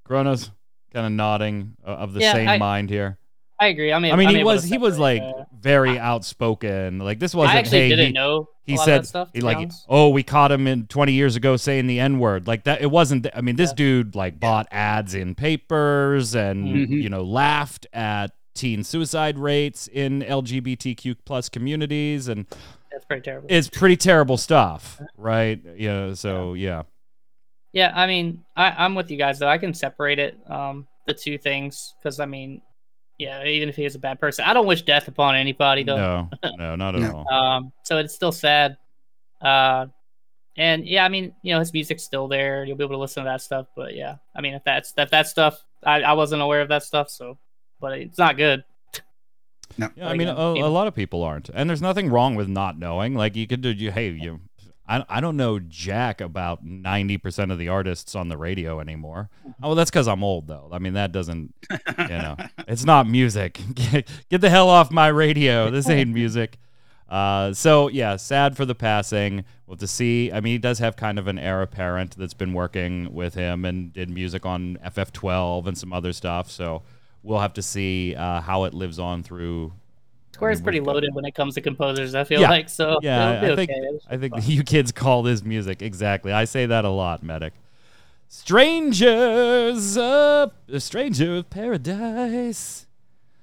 [0.08, 0.50] Kronos's
[0.92, 3.18] kind of nodding uh, of the Yeah, same I- mind here.
[3.60, 3.92] I agree.
[3.92, 6.98] I mean, I mean, he was he was like separate, uh, very outspoken.
[6.98, 7.54] Like this wasn't.
[7.54, 8.48] I actually hey, didn't he, know.
[8.64, 9.30] he a lot said of that stuff.
[9.32, 9.86] he be like honest.
[9.88, 12.90] oh we caught him in 20 years ago saying the n word like that it
[12.90, 13.74] wasn't i mean this Yeah.
[13.76, 17.00] dude like bought ads in papers and Mhm.
[17.00, 22.46] you know laughed at teen suicide rates in lgbtq plus communities and
[22.92, 23.46] that's pretty terrible.
[23.50, 26.82] it's pretty terrible stuff right yeah so yeah
[27.72, 29.48] Yeah, I mean, I, I'm with you guys though.
[29.48, 32.62] I can separate it, um, the two things, because I mean,
[33.18, 35.96] yeah, even if he is a bad person, I don't wish death upon anybody though.
[35.96, 37.24] no no not at No.
[37.28, 38.76] all Um, so it's still sad.
[39.42, 39.86] Uh,
[40.56, 42.64] and yeah, I mean, you know, his music's still there.
[42.64, 43.66] You'll be able to listen to that stuff.
[43.74, 46.84] But yeah, I mean, if that's that that stuff, I, I wasn't aware of that
[46.84, 47.38] stuff, so
[47.80, 48.64] but it's not good.
[49.76, 49.90] No.
[49.96, 52.78] Yeah, I mean, a, a lot of people aren't, and there's nothing wrong with not
[52.78, 53.14] knowing.
[53.14, 54.40] Like you could do, you, hey, you,
[54.86, 59.30] I, I don't know jack about ninety percent of the artists on the radio anymore.
[59.46, 60.68] Oh, well, that's because I'm old, though.
[60.70, 62.36] I mean, that doesn't, you know,
[62.68, 63.60] it's not music.
[63.74, 65.70] Get, get the hell off my radio.
[65.70, 66.58] This ain't music.
[67.08, 69.44] Uh, so yeah, sad for the passing.
[69.66, 72.52] Well, to see, I mean, he does have kind of an heir apparent that's been
[72.52, 76.50] working with him and did music on FF12 and some other stuff.
[76.50, 76.82] So
[77.24, 79.72] we'll have to see uh, how it lives on through
[80.32, 82.14] Square's mean, pretty we've loaded when it comes to composers.
[82.14, 82.50] I feel Yeah.
[82.50, 82.98] like so.
[83.02, 83.98] Yeah, be I think okay.
[84.10, 86.32] I think you kids call this music exactly.
[86.32, 87.52] I say that a lot, medic.
[88.28, 92.86] Strangers, uh, Stranger of Paradise.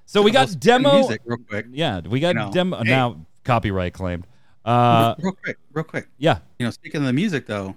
[0.05, 0.93] So we got speaking demo.
[0.99, 1.65] music, real quick.
[1.71, 2.77] Yeah, we got You know, demo.
[2.83, 2.89] hey.
[2.89, 4.27] Now copyright claimed.
[4.65, 6.07] Uh, real quick, real quick.
[6.17, 6.39] yeah.
[6.59, 7.75] You know, speaking of the music though,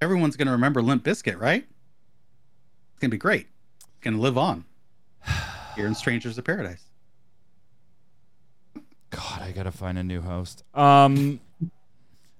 [0.00, 1.64] everyone's gonna remember Limp Bizkit, right?
[1.64, 3.46] It's gonna be great.
[3.78, 4.64] It's gonna live on
[5.76, 6.82] here in Strangers of Paradise.
[9.10, 10.64] God, I gotta find a new host.
[10.74, 11.40] Um,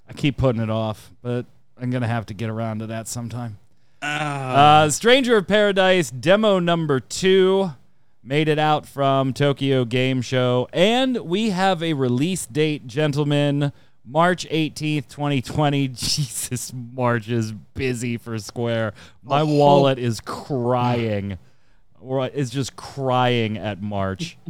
[0.09, 1.47] I keep putting it off, but
[1.81, 3.59] I'm gonna have to get around to that sometime.
[4.03, 7.73] Ah, Uh, Stranger of Paradise demo number two
[8.23, 13.73] made it out from Tokyo Game Show, and we have a release date, gentlemen.
[14.11, 15.89] March 18th, 2020.
[15.95, 18.95] Jesus, March is busy for Square.
[19.23, 21.39] My A wallet is crying.
[22.01, 24.37] Or is just crying at March.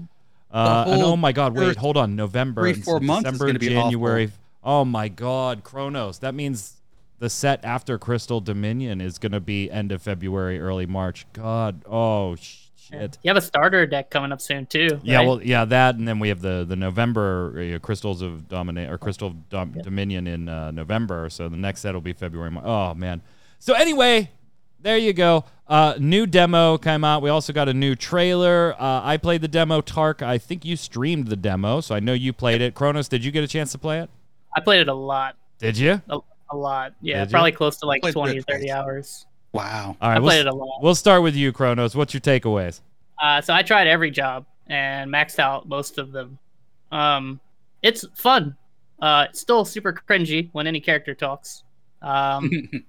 [0.51, 2.17] Uh, and oh my God, wait, hold on.
[2.17, 4.31] November, three, and four months December, gonna be January.
[4.65, 6.21] Oh my God, Kronos.
[6.21, 6.77] That means
[7.19, 11.27] the set after Crystal Dominion is going to be end of February, early March.
[11.35, 13.19] God, oh shit.
[13.23, 15.01] You have a starter deck coming up soon too.
[15.03, 18.89] Yeah, well, yeah, that, and then we have the the November uh, Crystals of Dominate
[18.89, 21.29] or Crystal Dom- Dominion in uh, November.
[21.29, 22.51] So the next set will be February.
[22.51, 23.21] Mar- Oh man.
[23.59, 24.31] So anyway,
[24.81, 25.45] there you go.
[25.67, 27.21] Uh, new demo came out.
[27.23, 28.75] We also got a new trailer.
[28.81, 29.81] Uh, I played the demo.
[29.81, 32.75] Tark, I think you streamed the demo, so I know you played it.
[32.75, 34.09] Kronos, did you get a chance to play it?
[34.57, 36.01] I played it a lot, Did you?
[36.09, 36.19] a,
[36.51, 36.95] a lot.
[37.03, 37.33] Yeah, Did you?
[37.33, 38.71] probably close to like Played 20 30 twice.
[38.71, 39.27] hours.
[39.53, 39.97] wow.
[40.01, 40.81] All right, I we'll, played it a lot.
[40.83, 41.95] we'll start with you, Kronos.
[41.95, 42.81] What's your takeaways?
[43.23, 46.39] Uh, so I tried every job and maxed out most of them.
[46.91, 47.41] Um,
[47.83, 48.57] it's fun.
[49.01, 51.63] Uh, it's still super cringy when any character talks.
[52.01, 52.51] Um,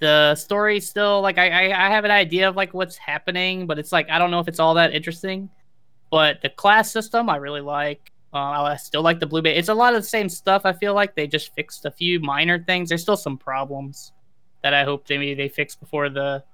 [0.00, 3.78] the story still like I, I I have an idea of like what's happening, but
[3.78, 5.50] it's like I don't know if it's all that interesting.
[6.10, 8.12] But the class system I really like.
[8.32, 9.56] Uh, I still like the blue bay.
[9.56, 10.62] It's a lot of the same stuff.
[10.66, 12.90] I feel like they just fixed a few minor things.
[12.90, 14.12] There's still some problems
[14.62, 16.44] that I hope they maybe they fix before the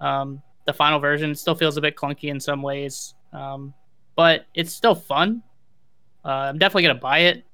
[0.00, 1.30] um, the final version.
[1.30, 3.72] It still feels a bit clunky in some ways, um,
[4.16, 5.42] but it's still fun.
[6.24, 7.44] Uh, I'm definitely gonna buy it,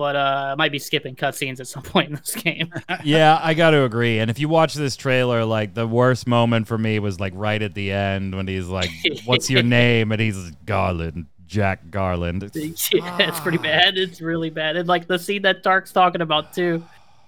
[0.00, 2.72] but uh, I might be skipping cutscenes at some point in this game.
[3.04, 4.18] yeah, I got to agree.
[4.18, 7.60] And if you watch this trailer, like the worst moment for me was like right
[7.60, 8.88] at the end when he's like,
[9.26, 12.44] "What's your name?" and he's Garland, Jack Garland.
[12.44, 13.98] It's- yeah, it's pretty bad.
[13.98, 14.76] It's really bad.
[14.76, 16.82] And like the scene that Tark's talking about too,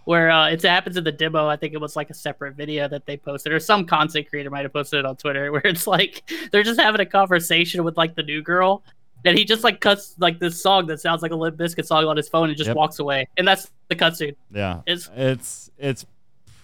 [0.05, 1.47] where uh, it happens in the demo.
[1.49, 4.49] I think it was like a separate video that they posted, or some content creator
[4.49, 7.99] might have posted it on Twitter, where it's like they're just having a conversation with
[7.99, 8.83] like the new girl.
[9.25, 12.05] And he just like cuts like this song that sounds like a Limp Bizkit song
[12.07, 12.77] on his phone and just Yep.
[12.77, 13.29] walks away.
[13.37, 14.35] And that's the cutscene.
[14.53, 16.07] Yeah, It's- it's it's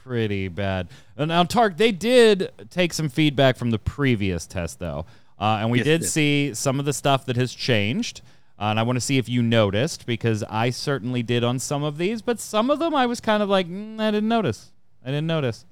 [0.04, 0.88] pretty bad.
[1.16, 5.06] And Now, Tark, they did take some feedback from the previous test, though,
[5.40, 6.06] uh, and we Yes, did did.
[6.08, 8.22] see some of the stuff that has changed.
[8.60, 11.84] Uh, and I want to see if you noticed because I certainly did on some
[11.84, 14.72] of these, but some of them I was kind of like, mm, I didn't notice.
[15.04, 15.64] I didn't notice.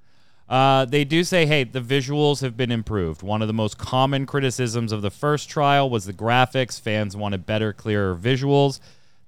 [0.48, 3.22] Uh, they do say, hey, the visuals have been improved.
[3.22, 6.80] One of the most common criticisms of the first trial was the graphics.
[6.80, 8.78] Fans wanted better, clearer visuals.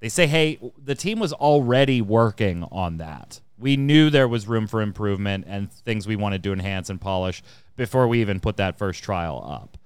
[0.01, 3.41] They say, hey, the team was already working on that.
[3.59, 7.43] We knew there was room for improvement and things we wanted to enhance and polish
[7.77, 9.77] before we even put that first trial up.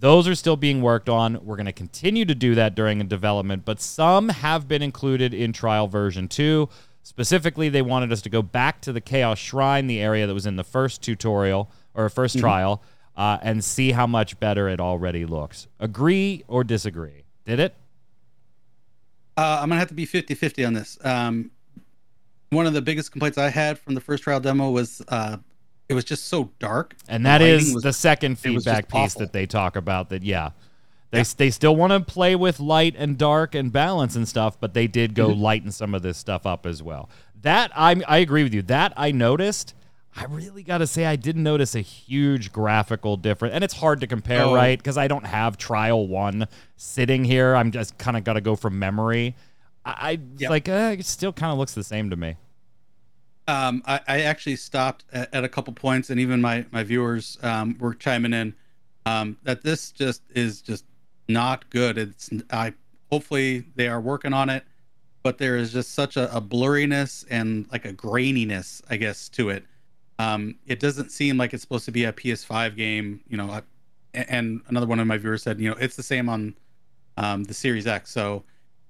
[0.00, 1.44] Those are still being worked on.
[1.44, 5.52] We're going to continue to do that during development, but some have been included in
[5.52, 6.68] trial version 2.
[7.10, 10.46] Specifically, they wanted us to go back to the Chaos Shrine, the area that was
[10.46, 12.84] in the first tutorial or 1st trial,
[13.16, 15.66] uh, and see how much better it already looks.
[15.80, 17.24] Agree or disagree?
[17.44, 17.74] Did it?
[19.36, 20.98] Uh, I'm gonna have to be 50-50 on this.
[21.04, 21.50] Um,
[22.50, 25.38] one of the biggest complaints I had from the first trial demo was uh,
[25.88, 26.94] it was just so dark.
[27.08, 29.20] And that is was- the second it was just feedback piece awful.
[29.22, 30.10] that they talk about.
[30.10, 30.50] That yeah,
[31.10, 31.24] they Yeah.
[31.36, 34.86] they still want to play with light and dark and balance and stuff, but they
[34.86, 35.40] did go Mm-hmm.
[35.42, 37.08] lighten some of this stuff up as well.
[37.42, 38.62] That I I agree with you.
[38.62, 39.74] That I noticed.
[40.16, 44.00] I really got to say I didn't notice a huge graphical difference, and it's hard
[44.00, 44.52] to compare, Oh.
[44.54, 44.76] right?
[44.76, 47.54] Because I don't have Trial One sitting here.
[47.54, 49.36] I'm just kind of got to go from memory.
[49.84, 50.50] I, I Yep.
[50.50, 52.34] like uh, it still kind of looks the same to me.
[53.48, 57.38] Um, I, I actually stopped at, at a couple points, and even my my viewers
[57.42, 58.54] um, were chiming in
[59.06, 60.84] um, that this just is just
[61.32, 61.98] not good.
[61.98, 62.74] It's I
[63.10, 64.64] hopefully they are working on it,
[65.22, 69.50] but there is just such a, a blurriness and like a graininess, I guess, to
[69.50, 69.64] it.
[70.18, 73.50] Um, it doesn't seem like it's supposed to be a PS5 game, you know.
[73.50, 73.62] I,
[74.12, 76.54] and another one of my viewers said, you know, it's the same on
[77.16, 78.10] um, the Series X.
[78.10, 78.44] So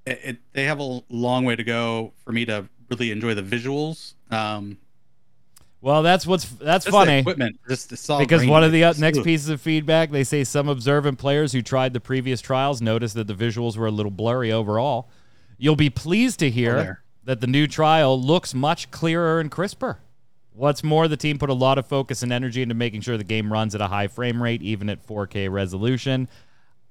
[0.06, 3.42] it, it they have a long way to go for me to really enjoy the
[3.42, 4.14] visuals.
[4.30, 4.78] Um,
[5.82, 8.84] Well, that's what's that's Just the funny equipment, just the solid because one of the
[8.84, 12.82] uh, next pieces of feedback they say some observant players who tried the previous trials
[12.82, 15.08] noticed that the visuals were a little blurry overall.
[15.56, 17.02] You'll be pleased to hear there.
[17.24, 19.98] that the new trial looks much clearer and crisper.
[20.52, 23.24] What's more, the team put a lot of focus and energy into making sure the
[23.24, 26.28] game runs at a high frame rate, even at 4K resolution.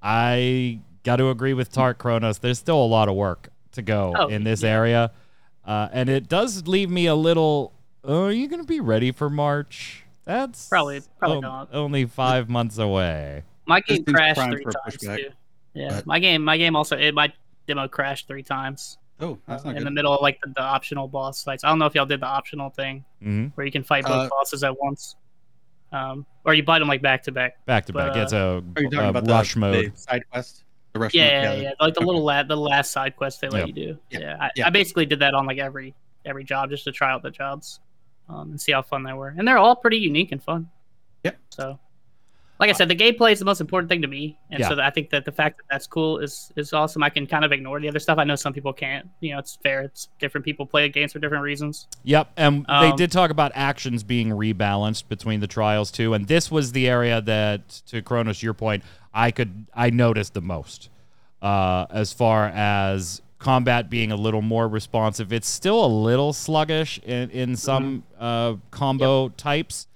[0.02, 2.38] I got to agree with Tark Kronos.
[2.38, 4.70] There's still a lot of work to go Oh, in this yeah.
[4.70, 5.12] area.
[5.64, 7.72] Uh, and it does leave me a little.
[8.04, 10.04] Oh, are you going to be ready for March?
[10.24, 11.68] That's Probably- probably o- not.
[11.74, 13.42] Only five months away.
[13.66, 15.28] My This game thing's crashed primed three for times pushback, too.
[15.74, 17.32] Yeah, but- my game, my game also, it, my
[17.66, 19.86] demo crashed three times Oh, that's uh, not in good.
[19.86, 21.62] the middle of like the, the optional boss fights.
[21.62, 24.12] I don't know if y'all did the optional thing hmm where you can fight both
[24.26, 25.16] Uh, bosses at once,
[25.92, 27.64] um, or you fight them like back to back.
[27.66, 28.16] Back to But, back.
[28.22, 29.92] It's a, Are you talking a about rush the, mode.
[29.92, 30.64] the side quest?
[30.94, 31.58] The rush Yeah, mode.
[31.58, 33.68] yeah, yeah, like the little la- the last side quest they let Yep.
[33.68, 33.98] you do.
[34.10, 34.66] Yeah, Yeah, I, yeah.
[34.66, 37.78] I basically did that on like every every job just to try out the jobs
[38.32, 40.68] um, and see how fun they were, and they're all pretty unique and fun.
[41.24, 41.38] Yep.
[41.50, 41.78] So,
[42.58, 44.68] like I said, the gameplay is the most important thing to me, and Yeah.
[44.68, 47.02] so I think that the fact that that's cool is is awesome.
[47.02, 48.18] I can kind of ignore the other stuff.
[48.18, 49.08] I know some people can't.
[49.20, 49.80] You know, it's fair.
[49.82, 51.88] It's different people play games for different reasons.
[52.04, 56.26] Yep, and they Um, did talk about actions being rebalanced between the trials too, and
[56.28, 58.82] this was the area that, to Kronos, your point,
[59.14, 60.90] I could I noticed the most,
[61.42, 65.32] uh, as far as combat being a little more responsive.
[65.32, 69.88] It's still a little sluggish in in some uh, combo types.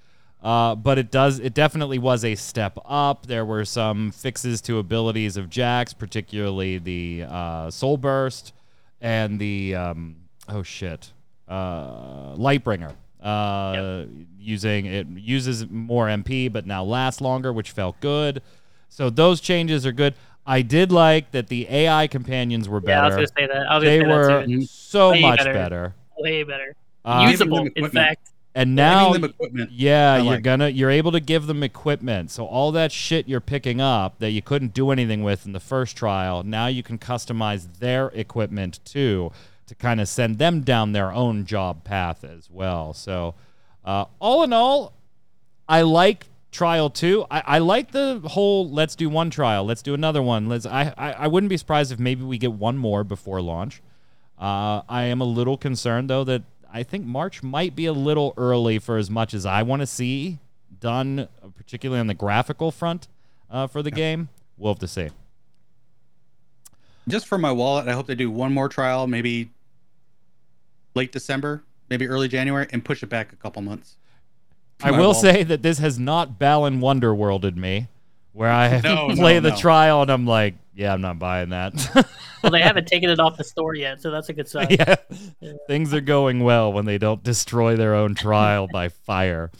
[0.43, 1.39] Uh, but it does.
[1.39, 3.27] It definitely was a step up.
[3.27, 8.53] There were some fixes to abilities of Jack's, particularly the uh, Soul Burst
[9.01, 10.17] and the um,
[10.49, 11.13] oh shit,
[11.49, 12.93] uh, Lightbringer.
[13.23, 14.05] Uh,
[14.39, 18.43] Using it uses more MP, but now lasts longer, which felt good.
[18.91, 20.15] So those changes are good.
[20.47, 22.93] I did like that the AI companions were better.
[23.09, 23.47] Yeah, I was better.
[23.47, 23.71] gonna say that.
[23.71, 24.63] I was they say were that too.
[24.67, 25.53] so Way much better.
[25.53, 25.95] better.
[26.19, 26.75] Way better.
[27.05, 28.31] Uh, Usable, in fact.
[28.55, 29.71] and now them equipment.
[29.73, 32.31] yeah, I you're gonna you're able to give them equipment.
[32.31, 35.61] So all that shit you're picking up that you couldn't do anything with in the
[35.61, 39.33] first trial, now you can customize their equipment too
[39.67, 42.93] to kind of send them down their own job path as well.
[42.93, 43.35] So
[43.85, 44.93] uh, all in all,
[45.69, 47.27] I like trial two.
[47.31, 50.49] I, I like the whole let's do one trial, let's do another one.
[50.49, 53.83] Let's I, I, I wouldn't be surprised if maybe we get one more before launch.
[54.39, 58.33] Uh, I am a little concerned though that I think March might be a little
[58.37, 60.39] early for as much as I want to see
[60.81, 63.09] done, uh, particularly on the graphical front
[63.51, 64.29] uh, for the game.
[64.57, 65.11] We'll have to see.
[67.07, 69.51] Just for my wallet, I hope they do one more trial, maybe
[70.95, 73.97] late December, maybe early January, and push it back a couple months.
[74.79, 75.17] For I my will wallet.
[75.21, 77.89] say that this has not Balan Wonderworlded me,
[78.33, 79.57] where I No, no, play the no.
[79.57, 82.09] trial and I'm like, yeah, I'm not buying that.
[82.43, 84.67] Well, they haven't taken it off the store yet, so that's a good sign.
[84.69, 84.97] yeah.
[85.41, 85.53] Yeah.
[85.67, 89.51] Things are going well when they don't destroy their own trial by fire.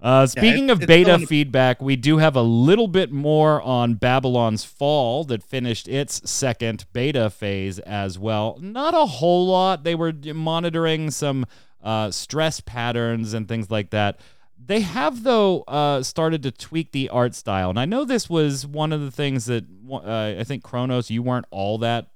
[0.00, 3.60] Uh, speaking it- of beta still in- feedback, we do have a little bit more
[3.62, 8.56] on Babylon's Fall that finished its second beta phase as well.
[8.60, 9.82] Not a whole lot.
[9.82, 11.44] They were monitoring some
[11.82, 14.20] uh, stress patterns and things like that.
[14.64, 17.70] They have, though, uh, started to tweak the art style.
[17.70, 21.22] And I know this was one of the things that uh, I think Kronos, you
[21.22, 22.12] weren't all that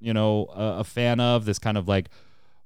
[0.00, 2.08] you know, a, a fan of this kind of like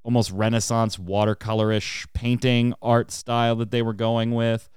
[0.02, 4.70] almost Renaissance watercolorish painting art style that they were going with.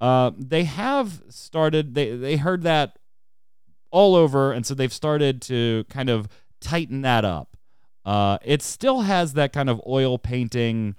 [0.00, 1.94] Uh, they have started.
[1.94, 2.98] They they heard that
[3.90, 6.28] all over, and so they've started to kind of
[6.60, 7.56] tighten that up.
[8.04, 10.96] Uh, it still has that kind of oil painting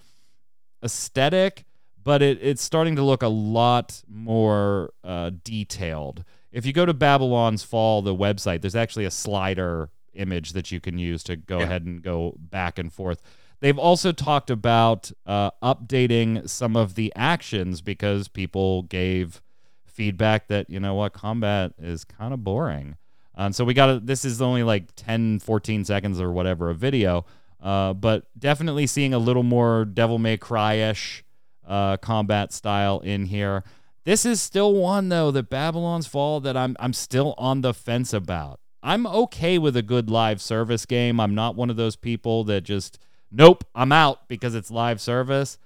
[0.83, 1.65] aesthetic,
[2.03, 6.23] but it, it's starting to look a lot more uh, detailed.
[6.51, 10.79] If you go to Babylon's Fall, the website, there's actually a slider image that you
[10.79, 11.65] can use to go Yeah.
[11.65, 13.21] ahead and go back and forth.
[13.61, 19.41] They've also talked about uh, updating some of the actions because people gave
[19.85, 22.97] feedback that, you know what, combat is kind of boring.
[23.35, 26.75] And so we got to, this is only like 10, 14 seconds or whatever a
[26.75, 27.25] video,
[27.61, 31.23] uh, but definitely seeing a little more Devil May Cry ish
[31.67, 33.63] uh, combat style in here.
[34.05, 38.13] This is still one though that Babylon's Fall that I'm I'm still on the fence
[38.13, 38.59] about.
[38.81, 41.19] I'm okay with a good live service game.
[41.19, 42.99] I'm not one of those people that just
[43.31, 45.57] nope, I'm out because it's live service.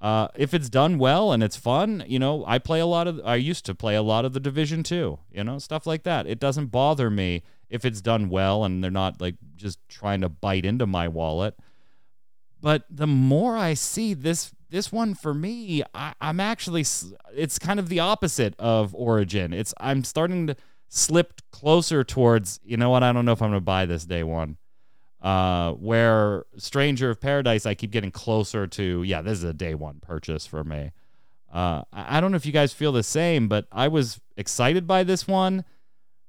[0.00, 3.20] Uh, if it's done well and it's fun, you know, I play a lot of.
[3.24, 6.26] I used to play a lot of the Division Two, you know, stuff like that.
[6.26, 10.28] It doesn't bother me if it's done well and they're not like just trying to
[10.28, 11.56] bite into my wallet.
[12.60, 16.84] But the more I see this, this one for me, I, I'm actually
[17.34, 19.52] it's kind of the opposite of Origin.
[19.52, 20.56] It's I'm starting to
[20.88, 22.58] slip closer towards.
[22.64, 23.04] You know what?
[23.04, 24.56] I don't know if I'm gonna buy this day one
[25.22, 29.74] uh, where Stranger of Paradise, I keep getting closer to, yeah, this is a day
[29.74, 30.90] one purchase for me.
[31.52, 35.04] Uh, I don't know if you guys feel the same, but I was excited by
[35.04, 35.64] this one.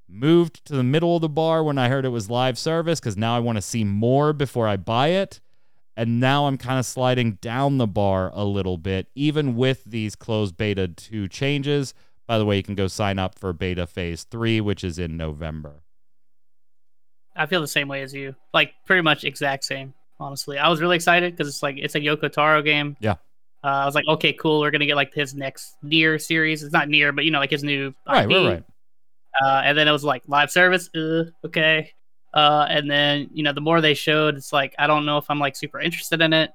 [0.08, 3.18] Moved to the middle of the bar when I heard it was live service because
[3.18, 5.40] now I want to see more before I buy it.
[5.96, 10.16] And now I'm kind of sliding down the bar a little bit, even with these
[10.16, 11.94] closed beta 2 changes.
[12.26, 15.18] By the way, you can go sign up for beta phase 3, which is in
[15.18, 15.84] November.
[17.36, 18.36] I feel the same way as you.
[18.54, 19.94] Like pretty much exact same.
[20.20, 22.96] Honestly, I was really excited because it's like it's a Yoko Taro game.
[23.00, 23.16] Yeah.
[23.64, 24.60] Uh, I was like, okay, cool.
[24.62, 26.64] We're gonna get like his next NieR series.
[26.64, 28.30] It's not NieR, but you know, like his new Right, IP.
[28.30, 28.64] right, right.
[29.44, 30.90] Uh, and then it was like live service.
[30.96, 31.92] Uh, okay.
[32.34, 35.30] Uh, and then you know, the more they showed, it's like I don't know if
[35.30, 36.52] I'm like super interested in it.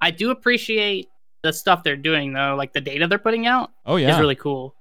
[0.00, 1.08] I do appreciate
[1.42, 4.12] the stuff they're doing though, like the data they're putting out Oh, yeah.
[4.14, 4.74] is really cool.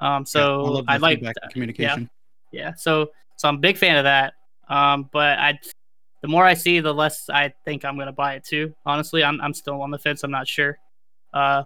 [0.00, 1.34] Um, so I I like that.
[1.52, 2.08] communication.
[2.52, 4.32] yeah so so i'm a big fan of that
[4.68, 5.56] um but i
[6.22, 9.40] the more i see the less i think i'm gonna buy it too honestly i'm,
[9.40, 10.78] I'm still on the fence i'm not sure
[11.34, 11.62] uh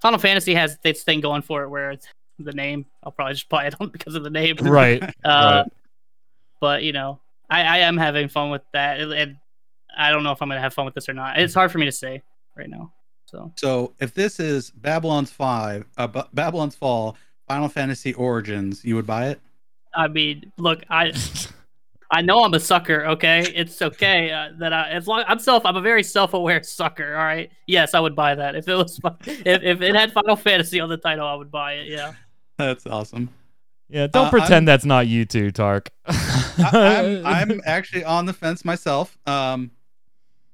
[0.00, 2.06] final fantasy has this thing going for it where it's
[2.38, 5.02] the name i'll probably just buy it on because of the name right.
[5.24, 5.64] uh right.
[6.60, 7.20] but you know
[7.52, 9.36] i i am having fun with that and-
[9.96, 11.78] i don't know if i'm gonna have fun with this or not it's hard for
[11.78, 12.22] me to say
[12.56, 12.92] right now
[13.26, 17.16] so So if this is Babylon's five, uh, B- Babylon's Fall,
[17.48, 19.40] Final Fantasy Origins, you would buy it?
[19.94, 21.12] i mean look i
[22.14, 23.06] I know I'm a sucker.
[23.06, 25.64] Okay, it's okay uh, that I as long I'm self.
[25.64, 27.16] I'm a very self-aware sucker.
[27.16, 27.50] All right.
[27.66, 30.90] Yes, I would buy that if it was if, if it had Final Fantasy on
[30.90, 31.26] the title.
[31.26, 31.88] I would buy it.
[31.88, 32.12] Yeah.
[32.58, 33.30] That's awesome.
[33.92, 35.90] Yeah, don't Uh, pretend I'm- that's not you too, Tark.
[36.06, 39.70] I, I'm I'm actually on the fence myself, um,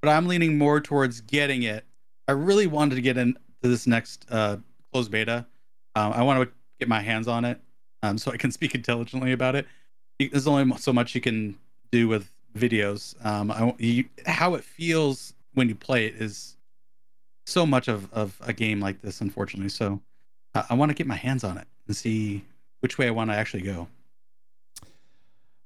[0.01, 1.85] but I'm leaning more towards getting it.
[2.27, 4.57] I really wanted to get into this next uh,
[4.93, 5.47] closed beta.
[5.95, 7.61] Um, I want to get my hands on it,
[8.03, 9.67] um, so I can speak intelligently about it.
[10.19, 11.57] There's only so much you can
[11.93, 13.15] do with videos.
[13.25, 16.57] Um, I, you, how it feels when you play it is
[17.47, 19.69] so much of, of a game like this, unfortunately.
[19.71, 20.01] So
[20.57, 22.45] uh, I want to get my hands on it and see
[22.81, 23.89] which way I want to actually go.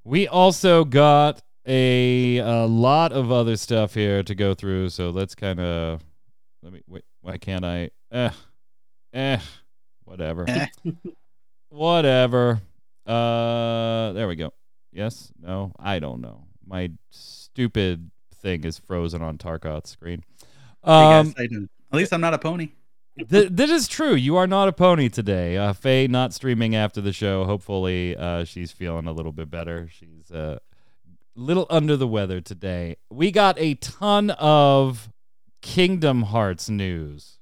[0.04, 5.34] We also got a, a lot of other stuff here to go through, so let's
[5.34, 6.02] kind of
[6.62, 7.04] let me wait.
[7.20, 7.90] Why can't I?
[8.10, 8.30] Eh,
[9.12, 9.38] eh,
[10.04, 10.66] whatever, Eh.
[11.68, 12.60] whatever.
[13.06, 14.52] Uh, there we go.
[14.92, 16.44] Yes, no, I don't know.
[16.66, 20.24] My stupid thing is frozen on Tarkoth's screen.
[20.84, 22.70] Hey, Um, guys, I didn't- at least I'm not a pony.
[23.18, 24.14] Th- is true.
[24.14, 25.56] You are not a pony today.
[25.56, 27.44] Uh, Faye not streaming after the show.
[27.44, 29.88] Hopefully, uh, she's feeling a little bit better.
[29.92, 30.60] She's a
[31.36, 32.96] little under the weather today.
[33.10, 35.10] We got a ton of
[35.60, 37.38] Kingdom Hearts news.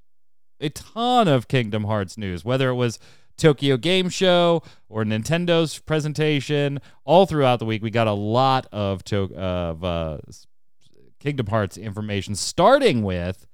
[0.60, 2.98] A ton of Kingdom Hearts news, whether it was
[3.38, 6.80] Tokyo Game Show or Nintendo's presentation.
[7.04, 10.18] All throughout the week, we got a lot of to- of uh,
[11.20, 13.46] Kingdom Hearts information, starting with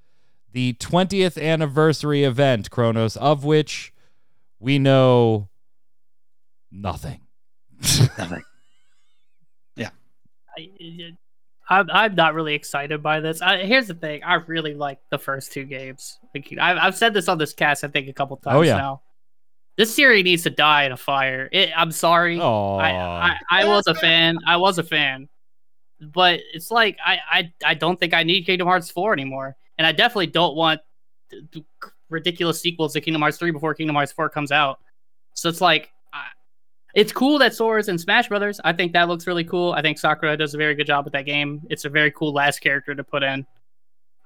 [0.56, 3.92] the 20th anniversary event, Kronos, of which
[4.58, 5.50] we know
[6.72, 7.20] nothing.
[10.58, 11.12] I,
[11.68, 13.42] I'm, I'm not really excited by this.
[13.42, 16.18] I, here's the thing: I really like the first two games.
[16.34, 18.78] Like, I've, I've said this on this cast, I think, a couple times Oh, yeah.
[18.78, 19.02] now.
[19.76, 21.50] This series needs to die in a fire.
[21.52, 22.40] It, I'm sorry.
[22.40, 24.38] I, I, I was a fan.
[24.46, 25.28] I was a fan,
[26.00, 29.86] but it's like I, I, I don't think I need Kingdom Hearts 4 anymore, and
[29.86, 30.80] I definitely don't want
[32.08, 34.78] ridiculous sequels to Kingdom Hearts 3 before Kingdom Hearts 4 comes out.
[35.34, 36.26] So it's like, I,
[36.94, 38.60] it's cool that Sora's in Smash Brothers.
[38.64, 39.72] I think that looks really cool.
[39.72, 41.62] I think Sakurai does a very good job with that game.
[41.68, 43.46] It's a very cool last character to put in.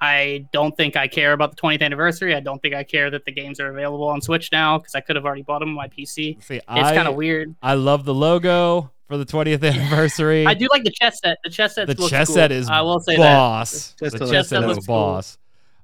[0.03, 2.34] I don't think I care about the 20th anniversary.
[2.34, 5.01] I don't think I care that the games are available on Switch now because I
[5.01, 6.42] could have already bought them on my PC.
[6.42, 7.55] See, It's kind of weird.
[7.62, 10.46] I love the logo for the 20th anniversary.
[10.46, 11.38] I do like the chess set.
[11.42, 11.88] The chess set.
[11.88, 12.36] the looks chess cool.
[12.36, 13.94] set is I will say boss.
[13.98, 14.96] Just the a- chess Chess set set is looks cool.
[14.96, 15.38] boss.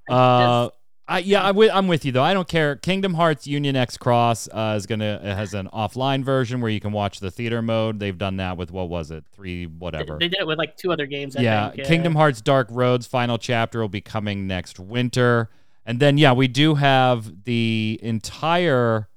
[0.09, 0.69] Uh,
[1.09, 2.23] I, yeah, I'm with, I'm with you though.
[2.23, 2.77] I don't care.
[2.77, 6.79] Kingdom Hearts Union X Cross uh, is gonna it has an offline version where you
[6.79, 7.99] can watch the theater mode.
[7.99, 9.73] They've done that with what was it, three that.
[9.73, 10.19] whatever.
[10.19, 11.37] They did it with like two other games.
[11.37, 11.89] I yeah, think.
[11.89, 15.51] Kingdom Hearts Dark Roads final chapter will be coming next winter.
[15.85, 19.09] And then yeah, we do have the entire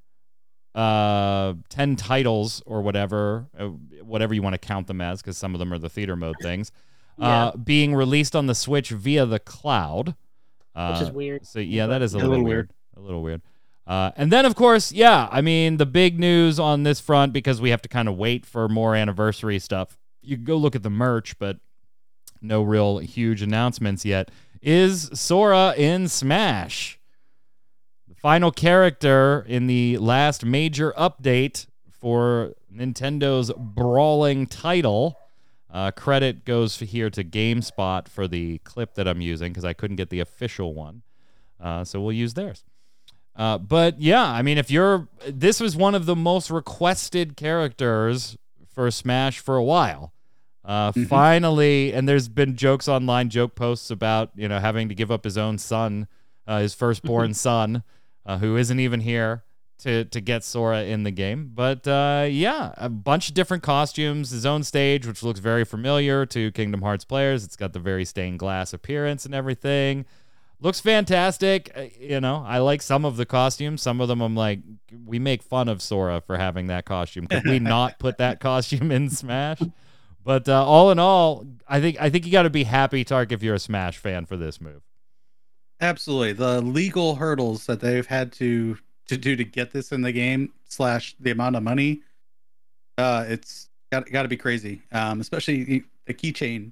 [0.79, 3.65] uh 10 titles or whatever, uh,
[4.03, 6.35] whatever you want to count them as cuz some of them are the theater mode
[6.41, 6.71] things.
[7.19, 10.15] Uh being released on the Switch via the cloud.
[10.75, 11.45] Uh, which is weird.
[11.45, 12.71] so yeah, that is a a little, little weird.
[12.95, 13.41] A little weird.
[13.87, 17.59] Uh, and then of course, yeah, I mean the big news on this front because
[17.59, 19.97] we have to kind of wait for more anniversary stuff.
[20.21, 21.57] You can go look at the merch, but
[22.41, 24.29] no real huge announcements yet.
[24.61, 26.98] Is Sora in Smash?
[28.21, 35.17] Final character in the last major update for Nintendo's brawling title.
[35.71, 39.95] Uh, credit goes here to GameSpot for the clip that I'm using because I couldn't
[39.97, 41.03] get the official one.
[41.61, 42.63] Uh, so we'll use theirs.
[43.35, 48.37] Uh, but yeah, I mean, if you're, this was one of the most requested characters
[48.73, 50.11] for Smash for a while.
[50.65, 51.07] Uh, Mhm.
[51.07, 55.23] Finally, and there's been jokes online, joke posts about you know having to give up
[55.23, 56.07] his own son,
[56.47, 57.83] uh, his firstborn son,
[58.29, 59.43] uh, who isn't even here
[59.79, 61.51] to to get Sora in the game.
[61.53, 66.25] But uh, yeah, a bunch of different costumes, his own stage, which looks very familiar
[66.27, 67.43] to Kingdom Hearts players.
[67.43, 70.05] It's got the very stained glass appearance and everything.
[70.61, 71.71] Looks fantastic.
[71.75, 73.81] Uh, You know, I like some of the costumes.
[73.81, 74.59] Some of them I'm like,
[75.05, 77.27] we make fun of Sora for having that costume.
[77.27, 79.61] Could we not put that costume in Smash?
[80.23, 83.31] But uh, all in all, I think I think you got to be happy, Tark,
[83.31, 84.83] if you're a Smash fan for this move.
[85.81, 86.33] Absolutely.
[86.33, 88.77] The legal hurdles that they've had to
[89.07, 92.01] to do to get this in the game slash the amount of money,
[92.97, 94.81] uh, it's got got to be crazy.
[94.91, 96.71] Um, especially the- keychain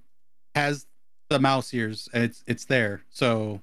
[0.55, 0.87] has
[1.29, 2.09] the mouse ears.
[2.13, 3.01] and It's it's there.
[3.09, 3.61] So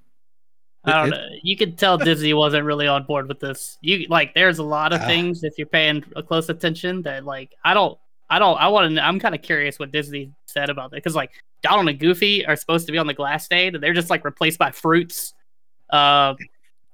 [0.85, 1.27] I don't know.
[1.43, 3.77] You could tell Disney wasn't really on board with this.
[3.81, 5.07] You like, there's a lot of Ah.
[5.07, 7.99] things if you're paying a close attention that like I don't,
[8.31, 9.05] I don't, I want to.
[9.05, 11.33] I'm kind of curious what Disney said about that because like
[11.63, 14.25] Donald and Goofy are supposed to be on the glass stage and they're just like
[14.25, 15.35] replaced by fruits.
[15.91, 16.35] Uh,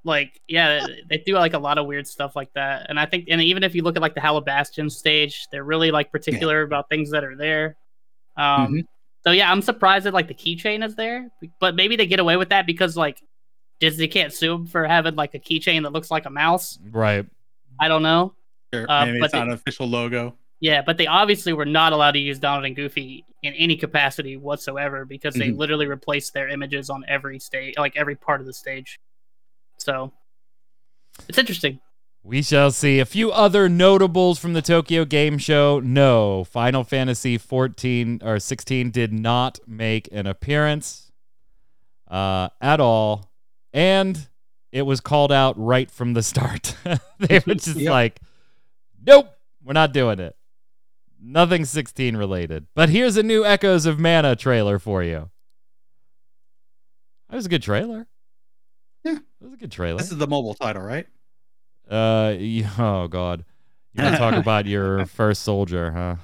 [0.02, 2.86] like yeah, they do like a lot of weird stuff like that.
[2.88, 5.62] And I think, and even if you look at like the Hollow Bastion stage, they're
[5.64, 7.76] really like particular about things that are there.
[8.36, 8.86] Um, Mhm.
[9.24, 11.30] so yeah, I'm surprised that like the keychain is there,
[11.60, 13.22] but maybe they get away with that because like
[13.78, 16.78] Disney can't sue them for having like a keychain that looks like a mouse.
[16.90, 17.26] Right.
[17.78, 18.34] I don't know.
[18.72, 20.34] sure, Uh, maybe but it's not the- an official logo.
[20.60, 24.36] Yeah, but they obviously were not allowed to use Donald and Goofy in any capacity
[24.36, 25.58] whatsoever because they Mhm.
[25.58, 28.98] literally replaced their images on every stage, like every part of the stage.
[29.78, 30.12] So
[31.28, 31.80] it's interesting.
[32.22, 32.98] We shall see.
[32.98, 35.80] A few other notables from the Tokyo Game Show.
[35.80, 41.10] No, Final Fantasy 14 or 16 did not make an appearance
[42.08, 43.30] uh, at all,
[43.72, 44.28] and
[44.72, 46.76] it was called out right from the start.
[47.18, 47.90] they were just Yep.
[47.90, 48.20] like,
[49.06, 49.30] "Nope,
[49.64, 50.36] we're not doing it.
[51.22, 55.30] Nothing 16 related." But here's a new Echoes of Mana trailer for you.
[57.28, 58.06] That was a good trailer.
[59.04, 59.14] Yeah.
[59.14, 59.98] that was a good trailer.
[59.98, 61.06] This is the mobile title, right?
[61.88, 63.44] Uh, y- oh god,
[63.94, 66.16] you want to talk about your first soldier, huh?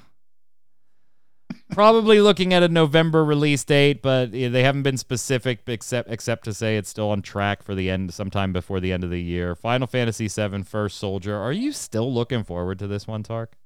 [1.71, 6.45] Probably looking at a November release date, but yeah, they haven't been specific except except
[6.45, 9.21] to say it's still on track for the end, sometime before the end of the
[9.21, 9.53] year.
[9.55, 11.35] Final Fantasy VII First Soldier.
[11.35, 13.57] Are you still looking forward to this one, Tark?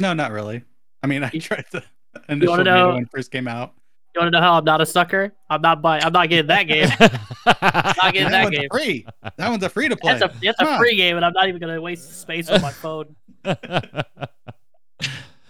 [0.00, 0.64] No, not really.
[1.02, 1.82] I mean, I tried to
[2.14, 3.74] wanna initial beta know- when it first came out.
[4.12, 5.32] You want to know how I'm not a sucker?
[5.48, 6.02] I'm not buying.
[6.02, 6.88] I'm not getting that game.
[7.46, 8.68] Not getting that that one's game.
[8.72, 9.06] free.
[9.36, 10.18] That one's a free to play.
[10.18, 12.60] That's a that's Come a free game, and I'm not even gonna waste space on
[12.60, 13.14] my phone.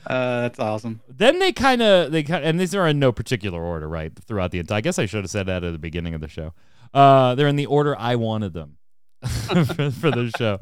[0.07, 1.01] Uh, that's awesome.
[1.09, 4.13] then they kind of they kinda, and these are in no particular order, right?
[4.27, 4.79] Throughout the entire.
[4.79, 6.53] I guess I should have said that at the beginning of the show.
[6.93, 8.79] Uh, they're in the order I wanted them
[9.23, 10.59] for, for the show.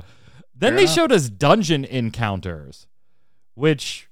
[0.54, 0.94] Then Fair they enough.
[0.94, 2.86] showed us dungeon encounters,
[3.58, 4.08] which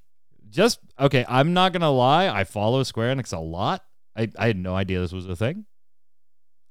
[0.50, 1.24] just okay.
[1.28, 2.28] I'm not gonna lie.
[2.28, 3.84] I follow Square Enix a lot.
[4.16, 5.66] I, I had no idea this was a thing.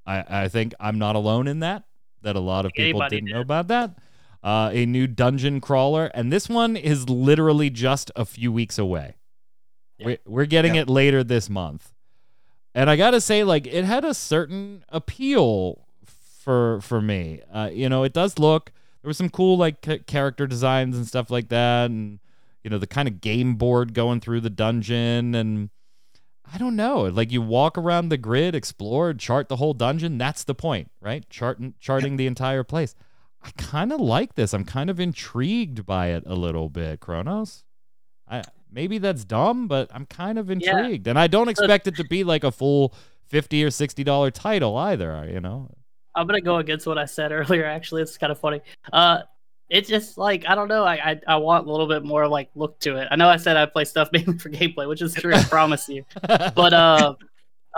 [0.06, 1.84] I I think I'm not alone in that.
[2.22, 3.34] That a lot of people anybody didn't did.
[3.36, 3.92] know about that.
[4.44, 9.16] Uh, a new dungeon crawler, and this one is literally just a few weeks away.
[9.98, 10.06] Yeah.
[10.08, 10.82] We're, we're getting Yeah.
[10.82, 11.94] it later this month,
[12.76, 17.42] and I gotta say, like, it had a certain appeal for for me.
[17.52, 18.72] Uh, you know, it does look.
[19.02, 22.20] There was some cool like ca- character designs and stuff like that, and
[22.66, 25.70] you know the kind of game board going through the dungeon, and
[26.52, 30.18] I don't know, like you walk around the grid, explore, chart the whole dungeon.
[30.18, 31.30] That's the point, right?
[31.30, 32.96] Charting charting the entire place.
[33.44, 34.52] I kind of like this.
[34.52, 37.64] I'm kind of intrigued by it a little bit, Kronos.
[38.28, 38.42] I
[38.72, 40.54] maybe that's dumb, but I'm kind of Yeah.
[40.54, 42.96] intrigued, and I don't expect it to be like a full
[43.28, 45.30] fifty or sixty dollar title either.
[45.32, 45.70] You know,
[46.16, 47.66] I'm gonna go against what I said earlier.
[47.66, 48.62] Actually, it's kind of funny.
[48.92, 49.20] Uh,
[49.70, 50.84] it's just like I don't know.
[50.84, 53.08] I, I I want a little bit more like look to it.
[53.12, 55.34] I know I said I play stuff mainly for gameplay, which is true.
[55.34, 56.06] I promise you.
[56.28, 57.16] But uh,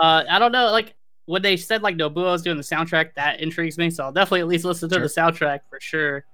[0.00, 0.70] uh, I don't know.
[0.70, 0.94] Like
[1.26, 3.90] when they said like Nobuo is doing the soundtrack, that intrigues me.
[3.90, 5.02] So I'll definitely at least listen to Sure.
[5.02, 6.24] the soundtrack for sure.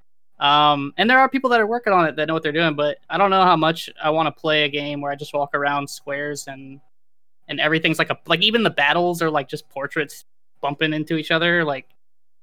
[0.40, 2.74] Um, and there are people that are working on it that know what they're doing,
[2.74, 5.32] but I don't know how much I want to play a game where I just
[5.32, 6.80] walk around squares and
[7.46, 10.24] and everything's like a like even the battles are like just portraits
[10.60, 11.62] bumping into each other.
[11.64, 11.86] Like,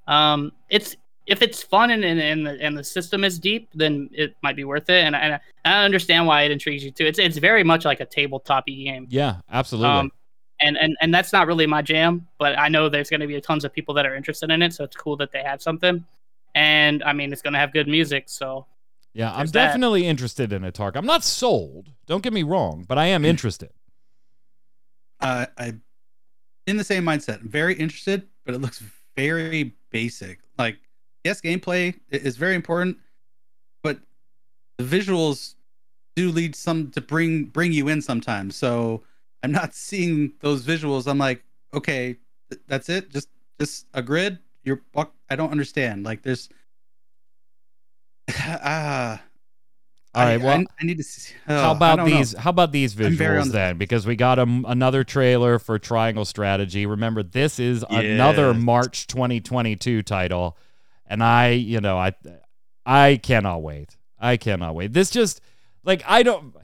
[0.07, 0.95] um, it's
[1.28, 4.55] if it's fun and and and the, and the system is deep, then it might
[4.55, 5.03] be worth it.
[5.05, 7.05] And I, and I- I understand why it intrigues you too.
[7.05, 9.05] It's it's very much like a tabletop game.
[9.09, 9.89] yeah, absolutely.
[9.89, 10.11] Um,
[10.59, 13.39] and, and and that's not really my jam, but I know there's going to be
[13.41, 16.03] tons of people that are interested in it, so it's cool that they have something.
[16.55, 18.65] And I mean, it's going to have good music, so
[19.13, 19.65] yeah, I'm there's that.
[19.67, 20.95] definitely interested in it, Tark.
[20.95, 21.89] I'm not sold.
[22.07, 23.69] Don't get me wrong, but I am interested.
[25.19, 25.74] Uh, I
[26.67, 27.41] in the same mindset.
[27.41, 28.82] Very interested, but it looks
[29.15, 30.39] very basic.
[30.57, 30.78] Like
[31.24, 32.97] yes, gameplay is very important,
[33.84, 33.99] but
[34.78, 35.55] the visuals
[36.15, 38.55] do lead some to bring bring you in sometimes.
[38.55, 39.03] So
[39.43, 41.07] I'm not seeing those visuals.
[41.07, 41.43] I'm like,
[41.74, 42.17] okay,
[42.49, 43.09] th- that's it.
[43.09, 44.39] Just just a grid.
[44.63, 44.82] You're
[45.30, 46.03] I don't understand.
[46.05, 46.49] Like there's
[48.30, 49.22] ah.
[50.13, 50.34] All right.
[50.34, 51.03] I- well, I, I need to.
[51.03, 52.17] See, oh, How about don't know.
[52.17, 52.34] these?
[52.38, 53.78] How about these I'm very on visuals the then?
[53.78, 56.86] Because we got a, another trailer for Triangle Strategy.
[56.86, 60.57] Remember, this is another March 2022 title,
[61.12, 62.14] and I, you know, I,
[62.86, 63.97] I cannot wait.
[64.20, 64.93] I cannot wait.
[64.93, 65.41] This just
[65.84, 66.55] like I don't.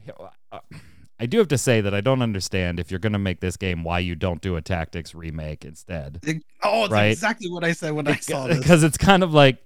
[1.19, 3.57] I do have to say that I don't understand if you're going to make this
[3.57, 6.19] game why you don't do a tactics remake instead.
[6.23, 7.05] It- oh, that's right?
[7.11, 8.59] exactly what I said when I saw this.
[8.59, 9.57] because it's kind of like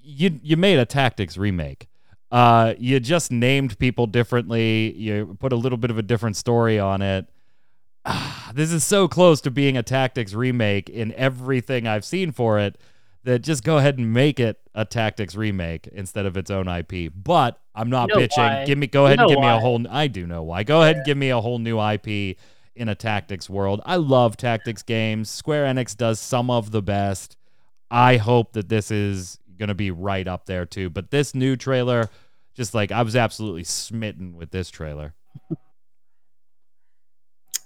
[0.00, 1.86] you you made a tactics remake
[2.32, 6.76] uh you just named people differently you put a little bit of a different story
[6.78, 7.26] on it
[8.04, 12.58] Ah, this is so close to being a tactics remake in everything i've seen for
[12.58, 12.76] it
[13.24, 17.12] that just go ahead and make it a tactics remake instead of its own ip
[17.14, 18.64] but i'm not You know bitching why.
[18.64, 20.82] give me go You ahead and give me a whole i do know why go
[20.82, 22.06] ahead and give me a whole new ip
[22.74, 27.36] in a tactics world i love tactics games square enix does some of the best
[27.94, 30.88] I hope that this is going to be right up there too.
[30.88, 32.08] But this new trailer,
[32.54, 35.12] just like I was absolutely smitten with this trailer.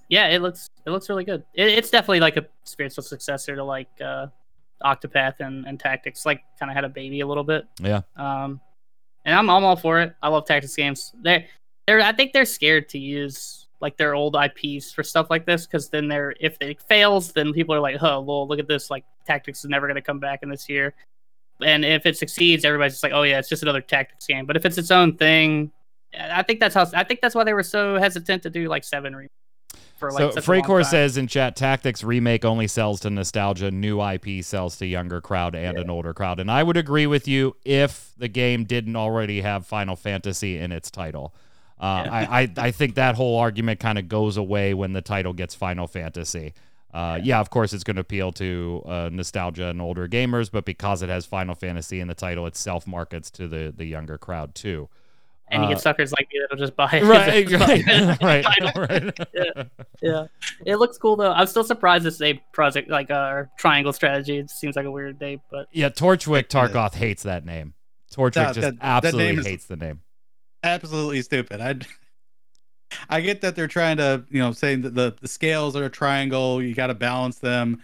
[0.08, 1.44] Yeah, it looks it looks really good.
[1.54, 4.26] It, it's definitely like a spiritual successor to like uh,
[4.82, 6.26] Octopath and, and Tactics.
[6.26, 7.66] Like kind of had a baby a little bit.
[7.80, 8.02] Yeah.
[8.16, 8.60] Um,
[9.24, 10.14] and I'm I'm all for it.
[10.22, 11.12] I love tactics games.
[11.22, 11.46] They
[11.86, 15.66] they're I think they're scared to use like their old IPs for stuff like this
[15.66, 18.90] because then they're if it fails, then people are like, oh, well, look at this.
[18.90, 20.94] Like tactics is never going to come back in this year.
[21.62, 24.46] And if it succeeds, everybody's just like, oh yeah, it's just another tactics game.
[24.46, 25.72] But if it's its own thing,
[26.18, 28.84] I think that's how I think that's why they were so hesitant to do like
[28.84, 29.28] seven re-
[29.96, 33.70] for like so such Freycore says in chat, Tactics remake only sells to nostalgia.
[33.70, 36.38] New IP sells to younger crowd and an older crowd.
[36.40, 40.72] And I would agree with you if the game didn't already have Final Fantasy in
[40.72, 41.34] its title.
[41.80, 42.12] Uh, Yeah.
[42.12, 45.54] I, I I think that whole argument kind of goes away when the title gets
[45.54, 46.54] Final Fantasy.
[46.94, 50.64] Uh, yeah, of course, it's going to appeal to uh, nostalgia and older gamers, but
[50.64, 54.16] because it has Final Fantasy in the title, it self markets to the the younger
[54.16, 54.88] crowd too.
[55.48, 57.02] And you uh, get suckers like me that'll just buy it.
[57.04, 57.50] Right,
[58.20, 59.18] right, right, right.
[59.34, 59.62] Yeah.
[60.02, 60.24] yeah,
[60.64, 61.32] it looks cool though.
[61.32, 64.38] I'm still surprised it's a project like uh, Triangle Strategy.
[64.38, 66.68] It seems like a weird name, but Yeah, Torchwick Yeah.
[66.68, 67.74] Tarkoth hates that name.
[68.12, 70.00] Torchwick That- just that- that absolutely name hates the name.
[70.62, 71.60] absolutely stupid.
[71.60, 71.76] I
[73.08, 75.90] I get that they're trying to, you know, saying that the, the scales are a
[75.90, 77.82] triangle, you got to balance them.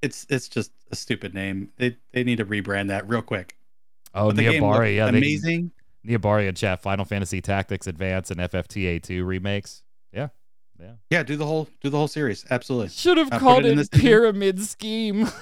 [0.00, 1.70] It's it's just a stupid name.
[1.76, 3.56] They they need to rebrand that real quick.
[4.14, 5.70] Oh, But the game looked Niabari, yeah, they, amazing.
[6.06, 6.80] Niabari in chat.
[6.82, 9.82] Final Fantasy Tactics Advance and FFTA two remakes.
[10.12, 10.28] Yeah,
[10.80, 10.92] yeah.
[11.10, 12.44] Yeah, do the whole do the whole series.
[12.50, 12.88] Absolutely.
[12.90, 14.00] Should have Uh, called it in it this thing.
[14.00, 15.28] Pyramid Scheme.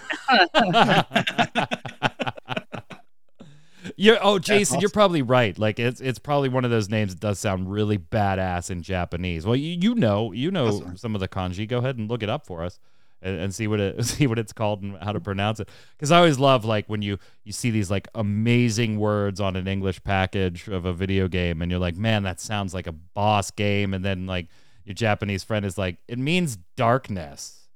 [3.98, 4.18] Yeah.
[4.20, 5.56] Oh, Jason, you're probably right.
[5.56, 9.46] Like it's it's probably one of those names that does sound really badass in Japanese.
[9.46, 10.96] Well, you, you know you know Awesome.
[10.96, 11.68] some of the kanji.
[11.68, 12.80] Go ahead and look it up for us
[13.22, 15.68] and, and see what it see what it's called and how to pronounce it.
[15.96, 19.66] Because I always love like when you you see these like amazing words on an
[19.66, 23.50] English package of a video game, and you're like, man, that sounds like a boss
[23.50, 23.94] game.
[23.94, 24.48] And then like
[24.84, 27.66] your Japanese friend is like, it means darkness.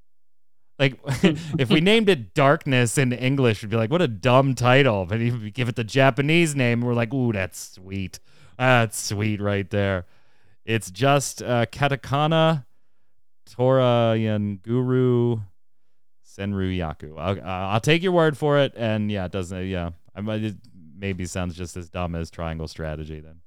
[0.80, 0.98] Like
[1.58, 5.04] if we named it Darkness in English, we'd be like, what a dumb title.
[5.04, 8.18] But if we give it the Japanese name, we're like, ooh, that's sweet.
[8.58, 10.06] That's sweet right there.
[10.64, 12.64] It's just uh, katakana,
[13.50, 14.16] Tora
[14.62, 15.40] Guru,
[16.24, 17.18] Senru Yaku.
[17.18, 18.72] I'll, I'll take your word for it.
[18.76, 19.66] And yeah, it doesn't.
[19.66, 20.42] Yeah, I might.
[20.42, 20.56] It
[20.96, 23.40] maybe sounds just as dumb as Triangle Strategy then.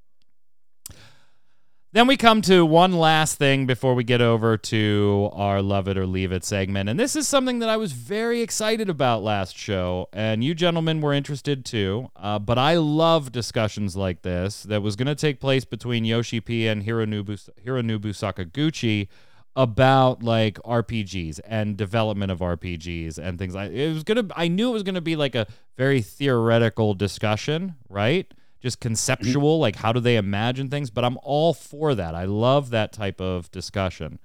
[1.94, 5.96] Then we come to one last thing before we get over to our Love It
[5.96, 6.90] or Leave It segment.
[6.90, 11.02] And this is something that I was very excited about last show, and you gentlemen
[11.02, 12.10] were interested too.
[12.16, 16.42] Uh, but I love discussions like this that was going to take place between Yoshi
[16.42, 19.08] P and Hironobu, Hironobu Sakaguchi
[19.56, 24.70] about like RPGs and development of RPGs and things like it was gonna I knew
[24.70, 25.48] it was gonna be like a
[25.78, 28.32] very theoretical discussion, right?
[28.62, 30.90] Just conceptual, like how do they imagine things?
[30.90, 32.16] But I'm all for that.
[32.16, 34.20] I love that type of discussion.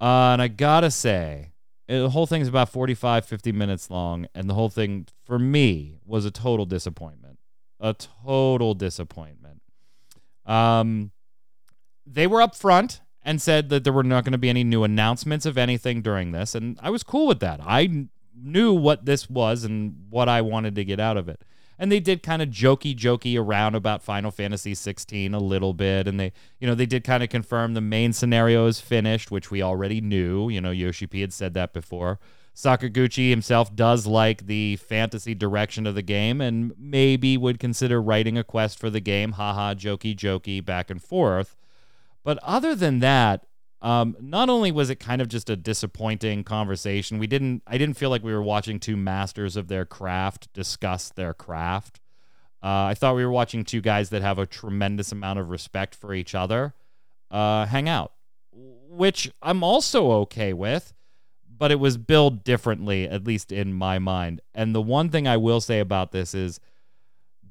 [0.00, 1.52] Uh, and I gotta say,
[1.86, 6.24] the whole thing's about 45, 50 minutes long, and the whole thing for me was
[6.24, 7.38] a total disappointment.
[7.80, 9.60] A total disappointment.
[10.46, 11.10] Um,
[12.06, 14.84] they were up front and said that there were not going to be any new
[14.84, 17.60] announcements of anything during this, and I was cool with that.
[17.64, 18.06] I
[18.36, 21.42] knew what this was and what I wanted to get out of it.
[21.78, 26.06] and they did kind of jokey jokey around about Final Fantasy 16 a little bit
[26.06, 29.50] and they you know they did kind of confirm the main scenario is finished which
[29.50, 32.18] we already knew you know Yoshi P had said that before
[32.54, 38.38] Sakaguchi himself does like the fantasy direction of the game and maybe would consider writing
[38.38, 41.56] a quest for the game haha jokey jokey back and forth
[42.24, 43.46] but other than that
[43.84, 47.98] um, not only was it kind of just a disappointing conversation, we didn't I didn't
[47.98, 52.00] feel like we were watching two masters of their craft discuss their craft.
[52.62, 55.94] Uh, I thought we were watching two guys that have a tremendous amount of respect
[55.94, 56.72] for each other
[57.30, 58.12] uh, hang out,
[58.52, 60.94] which I'm also okay with,
[61.46, 64.40] but it was billed differently, at least in my mind.
[64.54, 66.58] And the one thing I will say about this is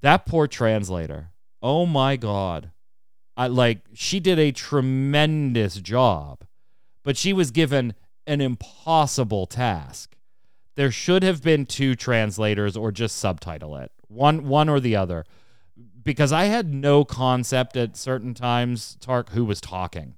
[0.01, 1.30] that poor translator.
[1.61, 2.71] Oh my God.
[3.36, 6.43] I like she did a tremendous job,
[7.03, 7.93] but she was given
[8.27, 10.15] an impossible task.
[10.75, 13.91] There should have been two translators or just subtitle it.
[14.07, 15.25] One one or the other.
[16.03, 20.15] Because I had no concept at certain times, Tark, who was talking.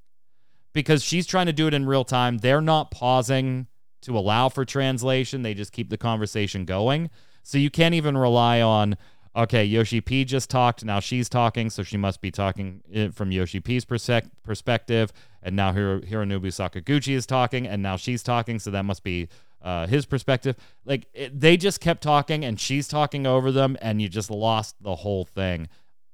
[0.74, 2.40] Because she's trying to do it in real time.
[2.40, 3.68] They're not pausing
[4.02, 5.44] to allow for translation.
[5.44, 7.10] They just keep the conversation going.
[7.44, 8.98] So you can't even rely on
[9.36, 10.84] okay, Yoshi P just talked.
[10.86, 15.14] Now she's talking, so she must be talking eh, from Yoshi P's perspective.
[15.42, 19.28] And now Hiro- Hironobu Sakaguchi is talking, and now she's talking, so that must be
[19.62, 20.56] uh, his perspective.
[20.86, 24.76] Like it, they just kept talking, and she's talking over them, and you just lost
[24.82, 25.68] the whole thing.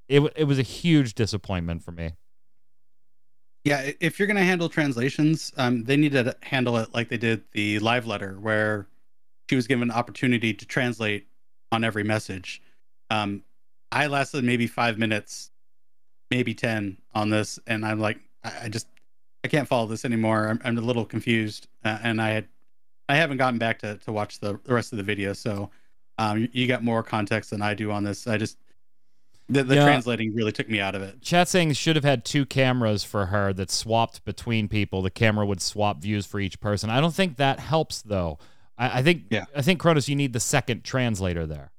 [0.08, 2.12] It it was a huge disappointment for me.
[3.64, 7.44] Yeah, if you're to handle translations, um, they need to handle it like they did
[7.52, 8.88] the live letter, where
[9.48, 11.28] she was given an opportunity to translate
[11.70, 12.60] on every message.
[13.12, 13.42] Um,
[13.90, 15.50] I lasted maybe five minutes,
[16.30, 18.86] maybe ten on this, and I'm like, I, I just
[19.44, 20.48] I can't follow this anymore.
[20.48, 22.48] I'm, I'm a little confused, uh, and I had
[23.08, 25.70] I haven't gotten back to to watch the, the rest of the video, so
[26.18, 28.26] um, you, you got more context than I do on this.
[28.26, 28.56] I just
[29.48, 29.84] the, the Yeah.
[29.84, 31.20] translating really took me out of it.
[31.20, 35.02] Chat saying should have had two cameras for her that swapped between people.
[35.02, 36.88] The camera would swap views for each person.
[36.88, 38.38] I don't think that helps though.
[38.78, 39.44] I, I think Yeah.
[39.54, 41.71] I think Kronos, you need the second translator there.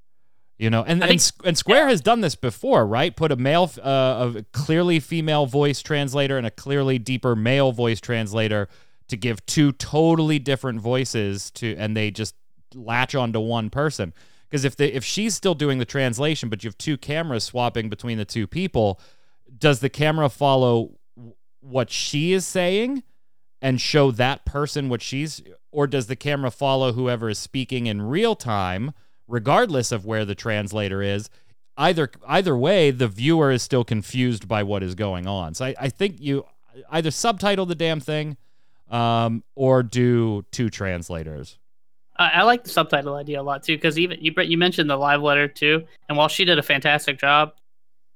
[0.58, 3.16] You know, and and, think- and Square has done this before, right?
[3.16, 8.00] Put a male, uh, a clearly female voice translator and a clearly deeper male voice
[8.00, 8.70] translator
[9.08, 12.36] to give two totally different voices to, and they just
[12.74, 14.14] latch onto one person.
[14.50, 17.90] Because if they, if she's still doing the translation, but you have two cameras swapping
[17.90, 19.02] between the two people,
[19.58, 21.00] does the camera follow
[21.60, 23.04] what she is saying
[23.62, 25.42] and show that person what she's
[25.72, 28.94] or does the camera follow whoever is speaking in real time
[29.28, 31.30] regardless of where the translator is
[31.78, 35.76] either either way the viewer is still confused by what is going on so i,
[35.80, 36.46] I think you
[36.92, 38.38] either subtitle the damn thing
[38.92, 41.58] um, or do two translators
[42.16, 44.96] I, I like the subtitle idea a lot too, because even you you mentioned the
[44.98, 47.54] live letter too, and while she did a fantastic job,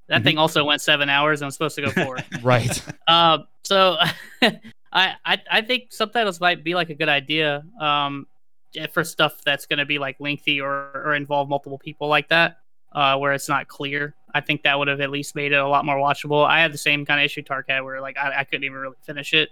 [0.07, 0.23] that Mhm.
[0.23, 2.17] thing also went seven hours and was supposed to go four.
[2.43, 3.97] right Um, so
[4.93, 7.63] I, I I think subtitles might be like a good idea.
[7.81, 8.27] Um,
[8.93, 12.57] for stuff that's going to be like lengthy or or involve multiple people like that,
[12.93, 14.15] uh, where it's not clear.
[14.33, 16.45] I think that would have at least made it a lot more watchable.
[16.45, 18.77] I had the same kind of issue Tark had, where like I, I couldn't even
[18.77, 19.49] really finish it.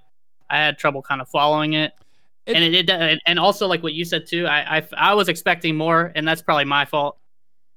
[0.49, 1.93] I had trouble kind of following it.
[2.45, 4.45] It- and it did, and- and also like what you said too.
[4.45, 7.17] I, I I was expecting more, and that's probably my fault.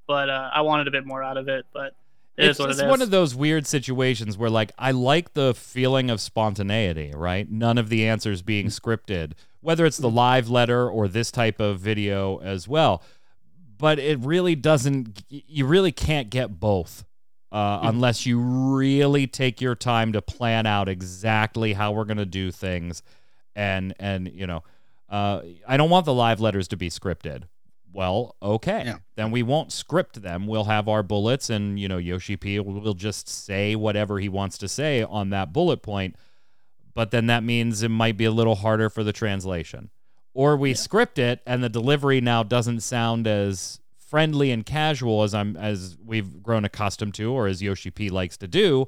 [0.07, 1.65] But uh, I wanted a bit more out of it.
[1.73, 1.95] But
[2.39, 2.91] it it's, what it's it is.
[2.91, 7.51] one of those weird situations where like I like the feeling of spontaneity, right?
[7.51, 11.81] None of the answers being scripted, whether it's the live letter or this type of
[11.81, 13.03] video as well.
[13.77, 17.05] But it really doesn't you really can't get both.
[17.51, 22.27] Uh, unless you really take your time to plan out exactly how we're going to
[22.27, 23.03] do things
[23.57, 24.63] and and you know
[25.09, 27.45] uh, i don't want the live letters to be scripted
[27.99, 28.99] well okay Yeah.
[29.17, 30.47] then we won't script them.
[30.47, 34.57] We'll have our bullets and you know yoshi p will, just say whatever he wants
[34.59, 36.15] to say on that bullet point
[36.95, 39.91] but then that means it might be a little harder for the translation.
[40.35, 45.35] Or we script it and the delivery now doesn't sound as friendly and casual as
[45.35, 48.87] i'm as we've grown accustomed to or as yoshi p likes to do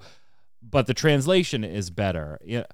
[0.63, 2.39] but the translation is better.
[2.45, 2.65] Yeah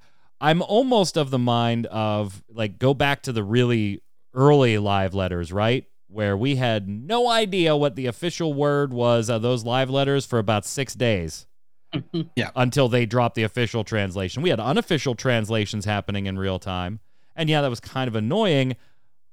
[0.41, 4.03] i'm almost of the mind of like go back to the really
[4.35, 9.43] early live letters right where we had no idea what the official word was of
[9.43, 11.47] those live letters for about six days
[12.35, 12.49] yeah.
[12.57, 14.43] until they dropped the official translation.
[14.43, 17.01] We had unofficial translations happening in real time.
[17.37, 18.77] And yeah, that was kind of annoying,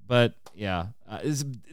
[0.05, 1.19] but yeah, uh,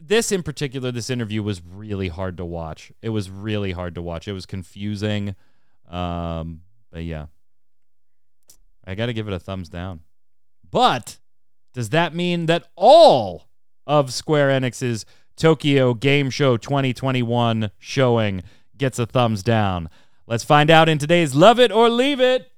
[0.01, 2.93] this in particular, this interview was really hard to watch.
[3.01, 4.29] It was really hard to watch.
[4.29, 5.35] It was confusing.
[5.89, 7.25] Um, but yeah,
[8.87, 9.99] I got to give it a thumbs down.
[10.71, 11.19] But
[11.73, 13.50] does that mean that all
[13.85, 15.05] of Square Enix's
[15.35, 18.43] Tokyo Game Show 2021 showing
[18.77, 19.89] gets a thumbs down.
[20.27, 22.51] Let's find out in today's Love It or Leave It.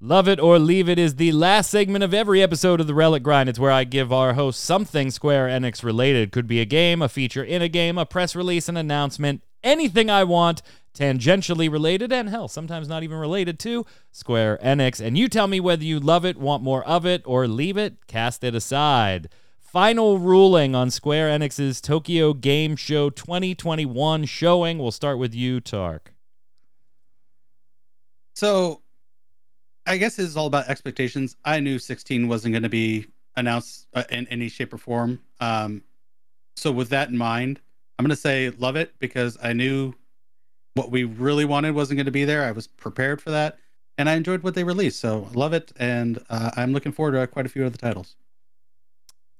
[0.00, 3.22] Love It or Leave It is the last segment of every episode of the Relic
[3.22, 3.48] Grind.
[3.48, 6.30] It's where I give our host something Square Enix related.
[6.30, 10.10] Could be a game, a feature in a game, a press release, an announcement, anything
[10.10, 10.60] I want,
[10.94, 15.00] tangentially related, and hell, sometimes not even related to Square Enix.
[15.00, 18.06] And you tell me whether you love it, want more of it, or leave it,
[18.06, 19.28] cast it aside.
[19.58, 24.78] Final ruling on Square Enix's Tokyo Game Show 2021 showing.
[24.78, 26.14] We'll start with you, Tark.
[28.34, 28.82] So
[29.86, 31.36] I guess is all about expectations.
[31.44, 35.20] I knew 16 wasn't going to be announced uh, in any shape or form.
[35.40, 35.82] Um,
[36.56, 37.60] so with that in mind,
[37.98, 39.94] I'm going to say love it because I knew
[40.74, 42.44] what we really wanted wasn't going to be there.
[42.44, 43.58] I was prepared for that,
[43.96, 45.00] and I enjoyed what they released.
[45.00, 47.78] So I love it, and uh, I'm looking forward to quite a few of the
[47.78, 48.16] titles.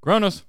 [0.00, 0.44] Kronos.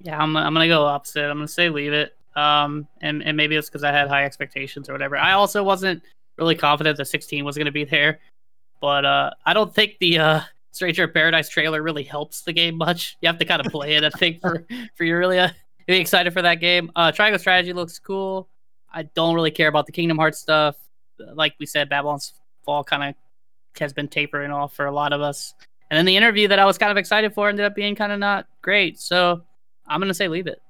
[0.00, 1.24] Yeah, I'm, I'm gonna go opposite.
[1.24, 2.16] I'm gonna say leave it.
[2.34, 5.16] Um, and and maybe it's because I had high expectations or whatever.
[5.16, 6.02] I also wasn't
[6.36, 8.18] really confident that 16 was gonna be there,
[8.80, 10.40] but uh, I don't think the uh,
[10.72, 13.16] Stranger of Paradise trailer really helps the game much.
[13.20, 14.66] You have to kind of play it, I think, for
[14.96, 15.50] for you really uh,
[15.86, 16.90] be excited for that game.
[16.96, 18.48] Uh, Triangle Strategy looks cool.
[18.94, 20.76] I don't really care about the Kingdom Hearts stuff.
[21.18, 22.32] Like we said, Babylon's
[22.64, 23.14] Fall kind of
[23.78, 25.52] has been tapering off for a lot of us.
[25.90, 28.12] And then the interview that I was kind of excited for ended up being kind
[28.12, 28.98] of not great.
[29.00, 29.42] So
[29.86, 30.62] I'm gonna say leave it.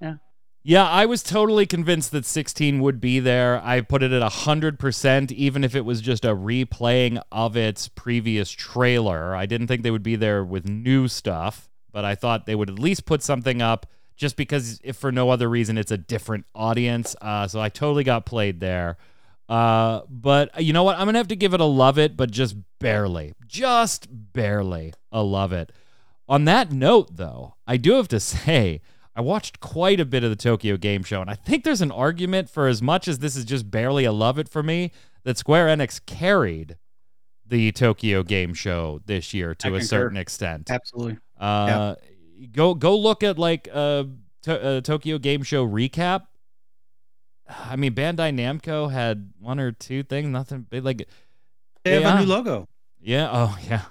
[0.00, 0.16] Yeah.
[0.62, 3.60] Yeah, I was totally convinced that 16 would be there.
[3.64, 8.50] I put it at 100%, even if it was just a replaying of its previous
[8.50, 9.34] trailer.
[9.34, 12.68] I didn't think they would be there with new stuff, but I thought they would
[12.68, 13.86] at least put something up
[14.16, 17.14] just because, if for no other reason, it's a different audience.
[17.20, 18.96] Uh, so I totally got played there.
[19.48, 20.96] Uh, but you know what?
[20.98, 23.32] I'm going to have to give it a love it, but just barely.
[23.46, 25.72] Just barely a love it.
[26.28, 28.80] On that note, though, I do have to say,
[29.14, 31.92] I watched quite a bit of the Tokyo Game Show, and I think there's an
[31.92, 34.92] argument for as much as this is just barely a love it for me,
[35.24, 36.76] that Square Enix carried
[37.46, 39.86] the Tokyo Game Show this year to I a concur.
[39.86, 40.70] certain extent.
[40.70, 41.18] Absolutely.
[41.38, 41.94] Uh,
[42.52, 44.06] Go go look at like a,
[44.42, 46.26] to, uh, Tokyo Game Show recap.
[47.48, 50.84] I mean, Bandai Namco had one or two things, nothing big.
[50.84, 51.08] Like,
[51.84, 52.16] They have Yeah.
[52.18, 52.68] a new logo.
[53.00, 53.82] yeah, oh yeah,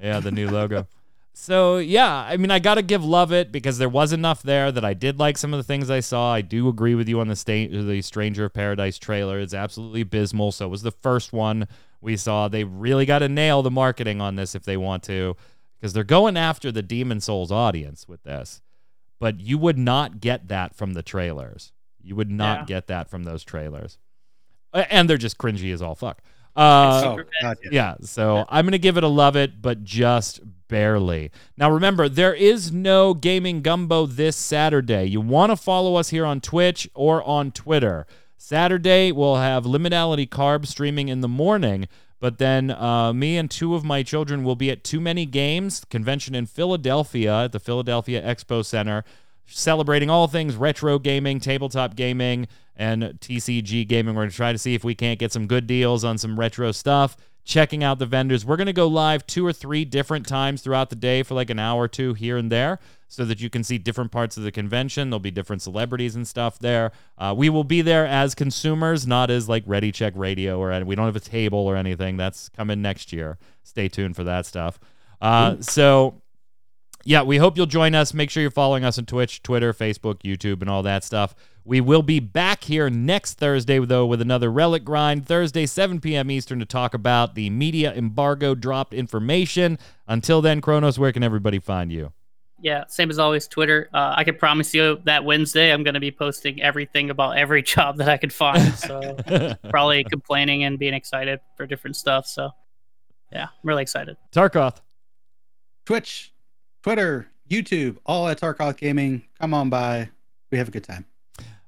[0.00, 0.86] yeah, the new logo.
[1.34, 4.84] So yeah, I mean, I gotta give love it because there was enough there that
[4.84, 6.32] I did like some of the things I saw.
[6.32, 9.40] I do agree with you on the state, the Stranger of Paradise trailer.
[9.40, 10.52] It's absolutely abysmal.
[10.52, 11.66] So it was the first one
[12.02, 12.48] we saw.
[12.48, 15.34] They really got to nail the marketing on this if they want to,
[15.82, 18.62] because they're going after the Demon Souls audience with this.
[19.18, 21.72] But you would not get that from the trailers.
[22.00, 22.64] You would not Yeah.
[22.66, 23.98] get that from those trailers,
[24.72, 26.22] and they're just cringy as all fuck.
[26.54, 27.58] Uh, oh, super God, bad.
[27.64, 27.70] yeah.
[27.72, 31.30] yeah, so I'm going to give it a love it, but just barely.
[31.56, 35.06] Now, remember, there is no Gaming Gumbo this Saturday.
[35.06, 38.06] You want to follow us here on Twitch or on Twitter.
[38.36, 41.88] Saturday, we'll have Liminality Carb streaming in the morning,
[42.22, 45.84] but then uh, me and two of my children will be at Too Many Games
[45.90, 49.02] convention in Philadelphia at the Philadelphia Expo Center
[49.44, 52.46] celebrating all things retro gaming, tabletop gaming,
[52.76, 54.14] and TCG gaming.
[54.14, 56.38] We're going to try to see if we can't get some good deals on some
[56.38, 57.16] retro stuff.
[57.44, 58.46] Checking out the vendors.
[58.46, 61.50] We're going to go live two or three different times throughout the day for like
[61.50, 64.44] an hour or two here and there so that you can see different parts of
[64.44, 65.10] the convention.
[65.10, 66.92] There'll be different celebrities and stuff there.
[67.18, 70.84] Uh, we will be there as consumers, not as like Ready Check Radio or any-
[70.84, 72.16] we don't have a table or anything.
[72.16, 73.38] That's coming next year.
[73.64, 74.78] Stay tuned for that stuff.
[75.20, 76.22] Uh, so
[77.04, 78.14] yeah, we hope you'll join us.
[78.14, 81.34] Make sure you're following us on Twitch, Twitter, Facebook, YouTube, and all that stuff.
[81.64, 86.30] We will be back here next Thursday, though, with another Relic Grind, Thursday, 7 p.m.
[86.30, 89.78] Eastern, to talk about the media embargo dropped information.
[90.08, 92.12] Until then, Kronos, where can everybody find you?
[92.60, 93.88] Yeah, same as always, Twitter.
[93.92, 97.62] Uh, I can promise you that Wednesday I'm going to be posting everything about every
[97.74, 98.74] job that I could find.
[98.74, 99.16] So
[99.70, 102.26] probably complaining and being excited for different stuff.
[102.26, 102.50] So
[103.32, 104.16] yeah, I'm really excited.
[104.32, 104.76] Tarkoth.
[105.86, 106.32] Twitch,
[106.82, 109.22] Twitter, YouTube, all at Tarkoth Gaming.
[109.40, 110.10] Come on by.
[110.52, 111.06] We have a good time.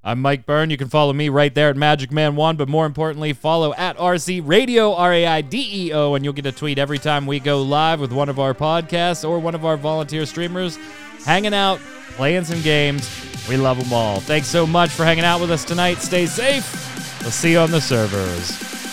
[0.07, 0.69] I'm Mike Byrne.
[0.69, 3.97] You can follow me right there at Magic Man One, but more importantly, follow at
[3.97, 7.27] RC Radio R A I D E O, and you'll get a tweet every time
[7.27, 10.79] we go live with one of our podcasts or one of our volunteer streamers,
[11.25, 11.81] hanging out,
[12.17, 13.09] playing some games.
[13.49, 14.21] We love them all.
[14.21, 15.95] Thanks so much for hanging out with us tonight.
[16.03, 17.21] Stay safe.
[17.23, 18.84] We'll see you on the servers.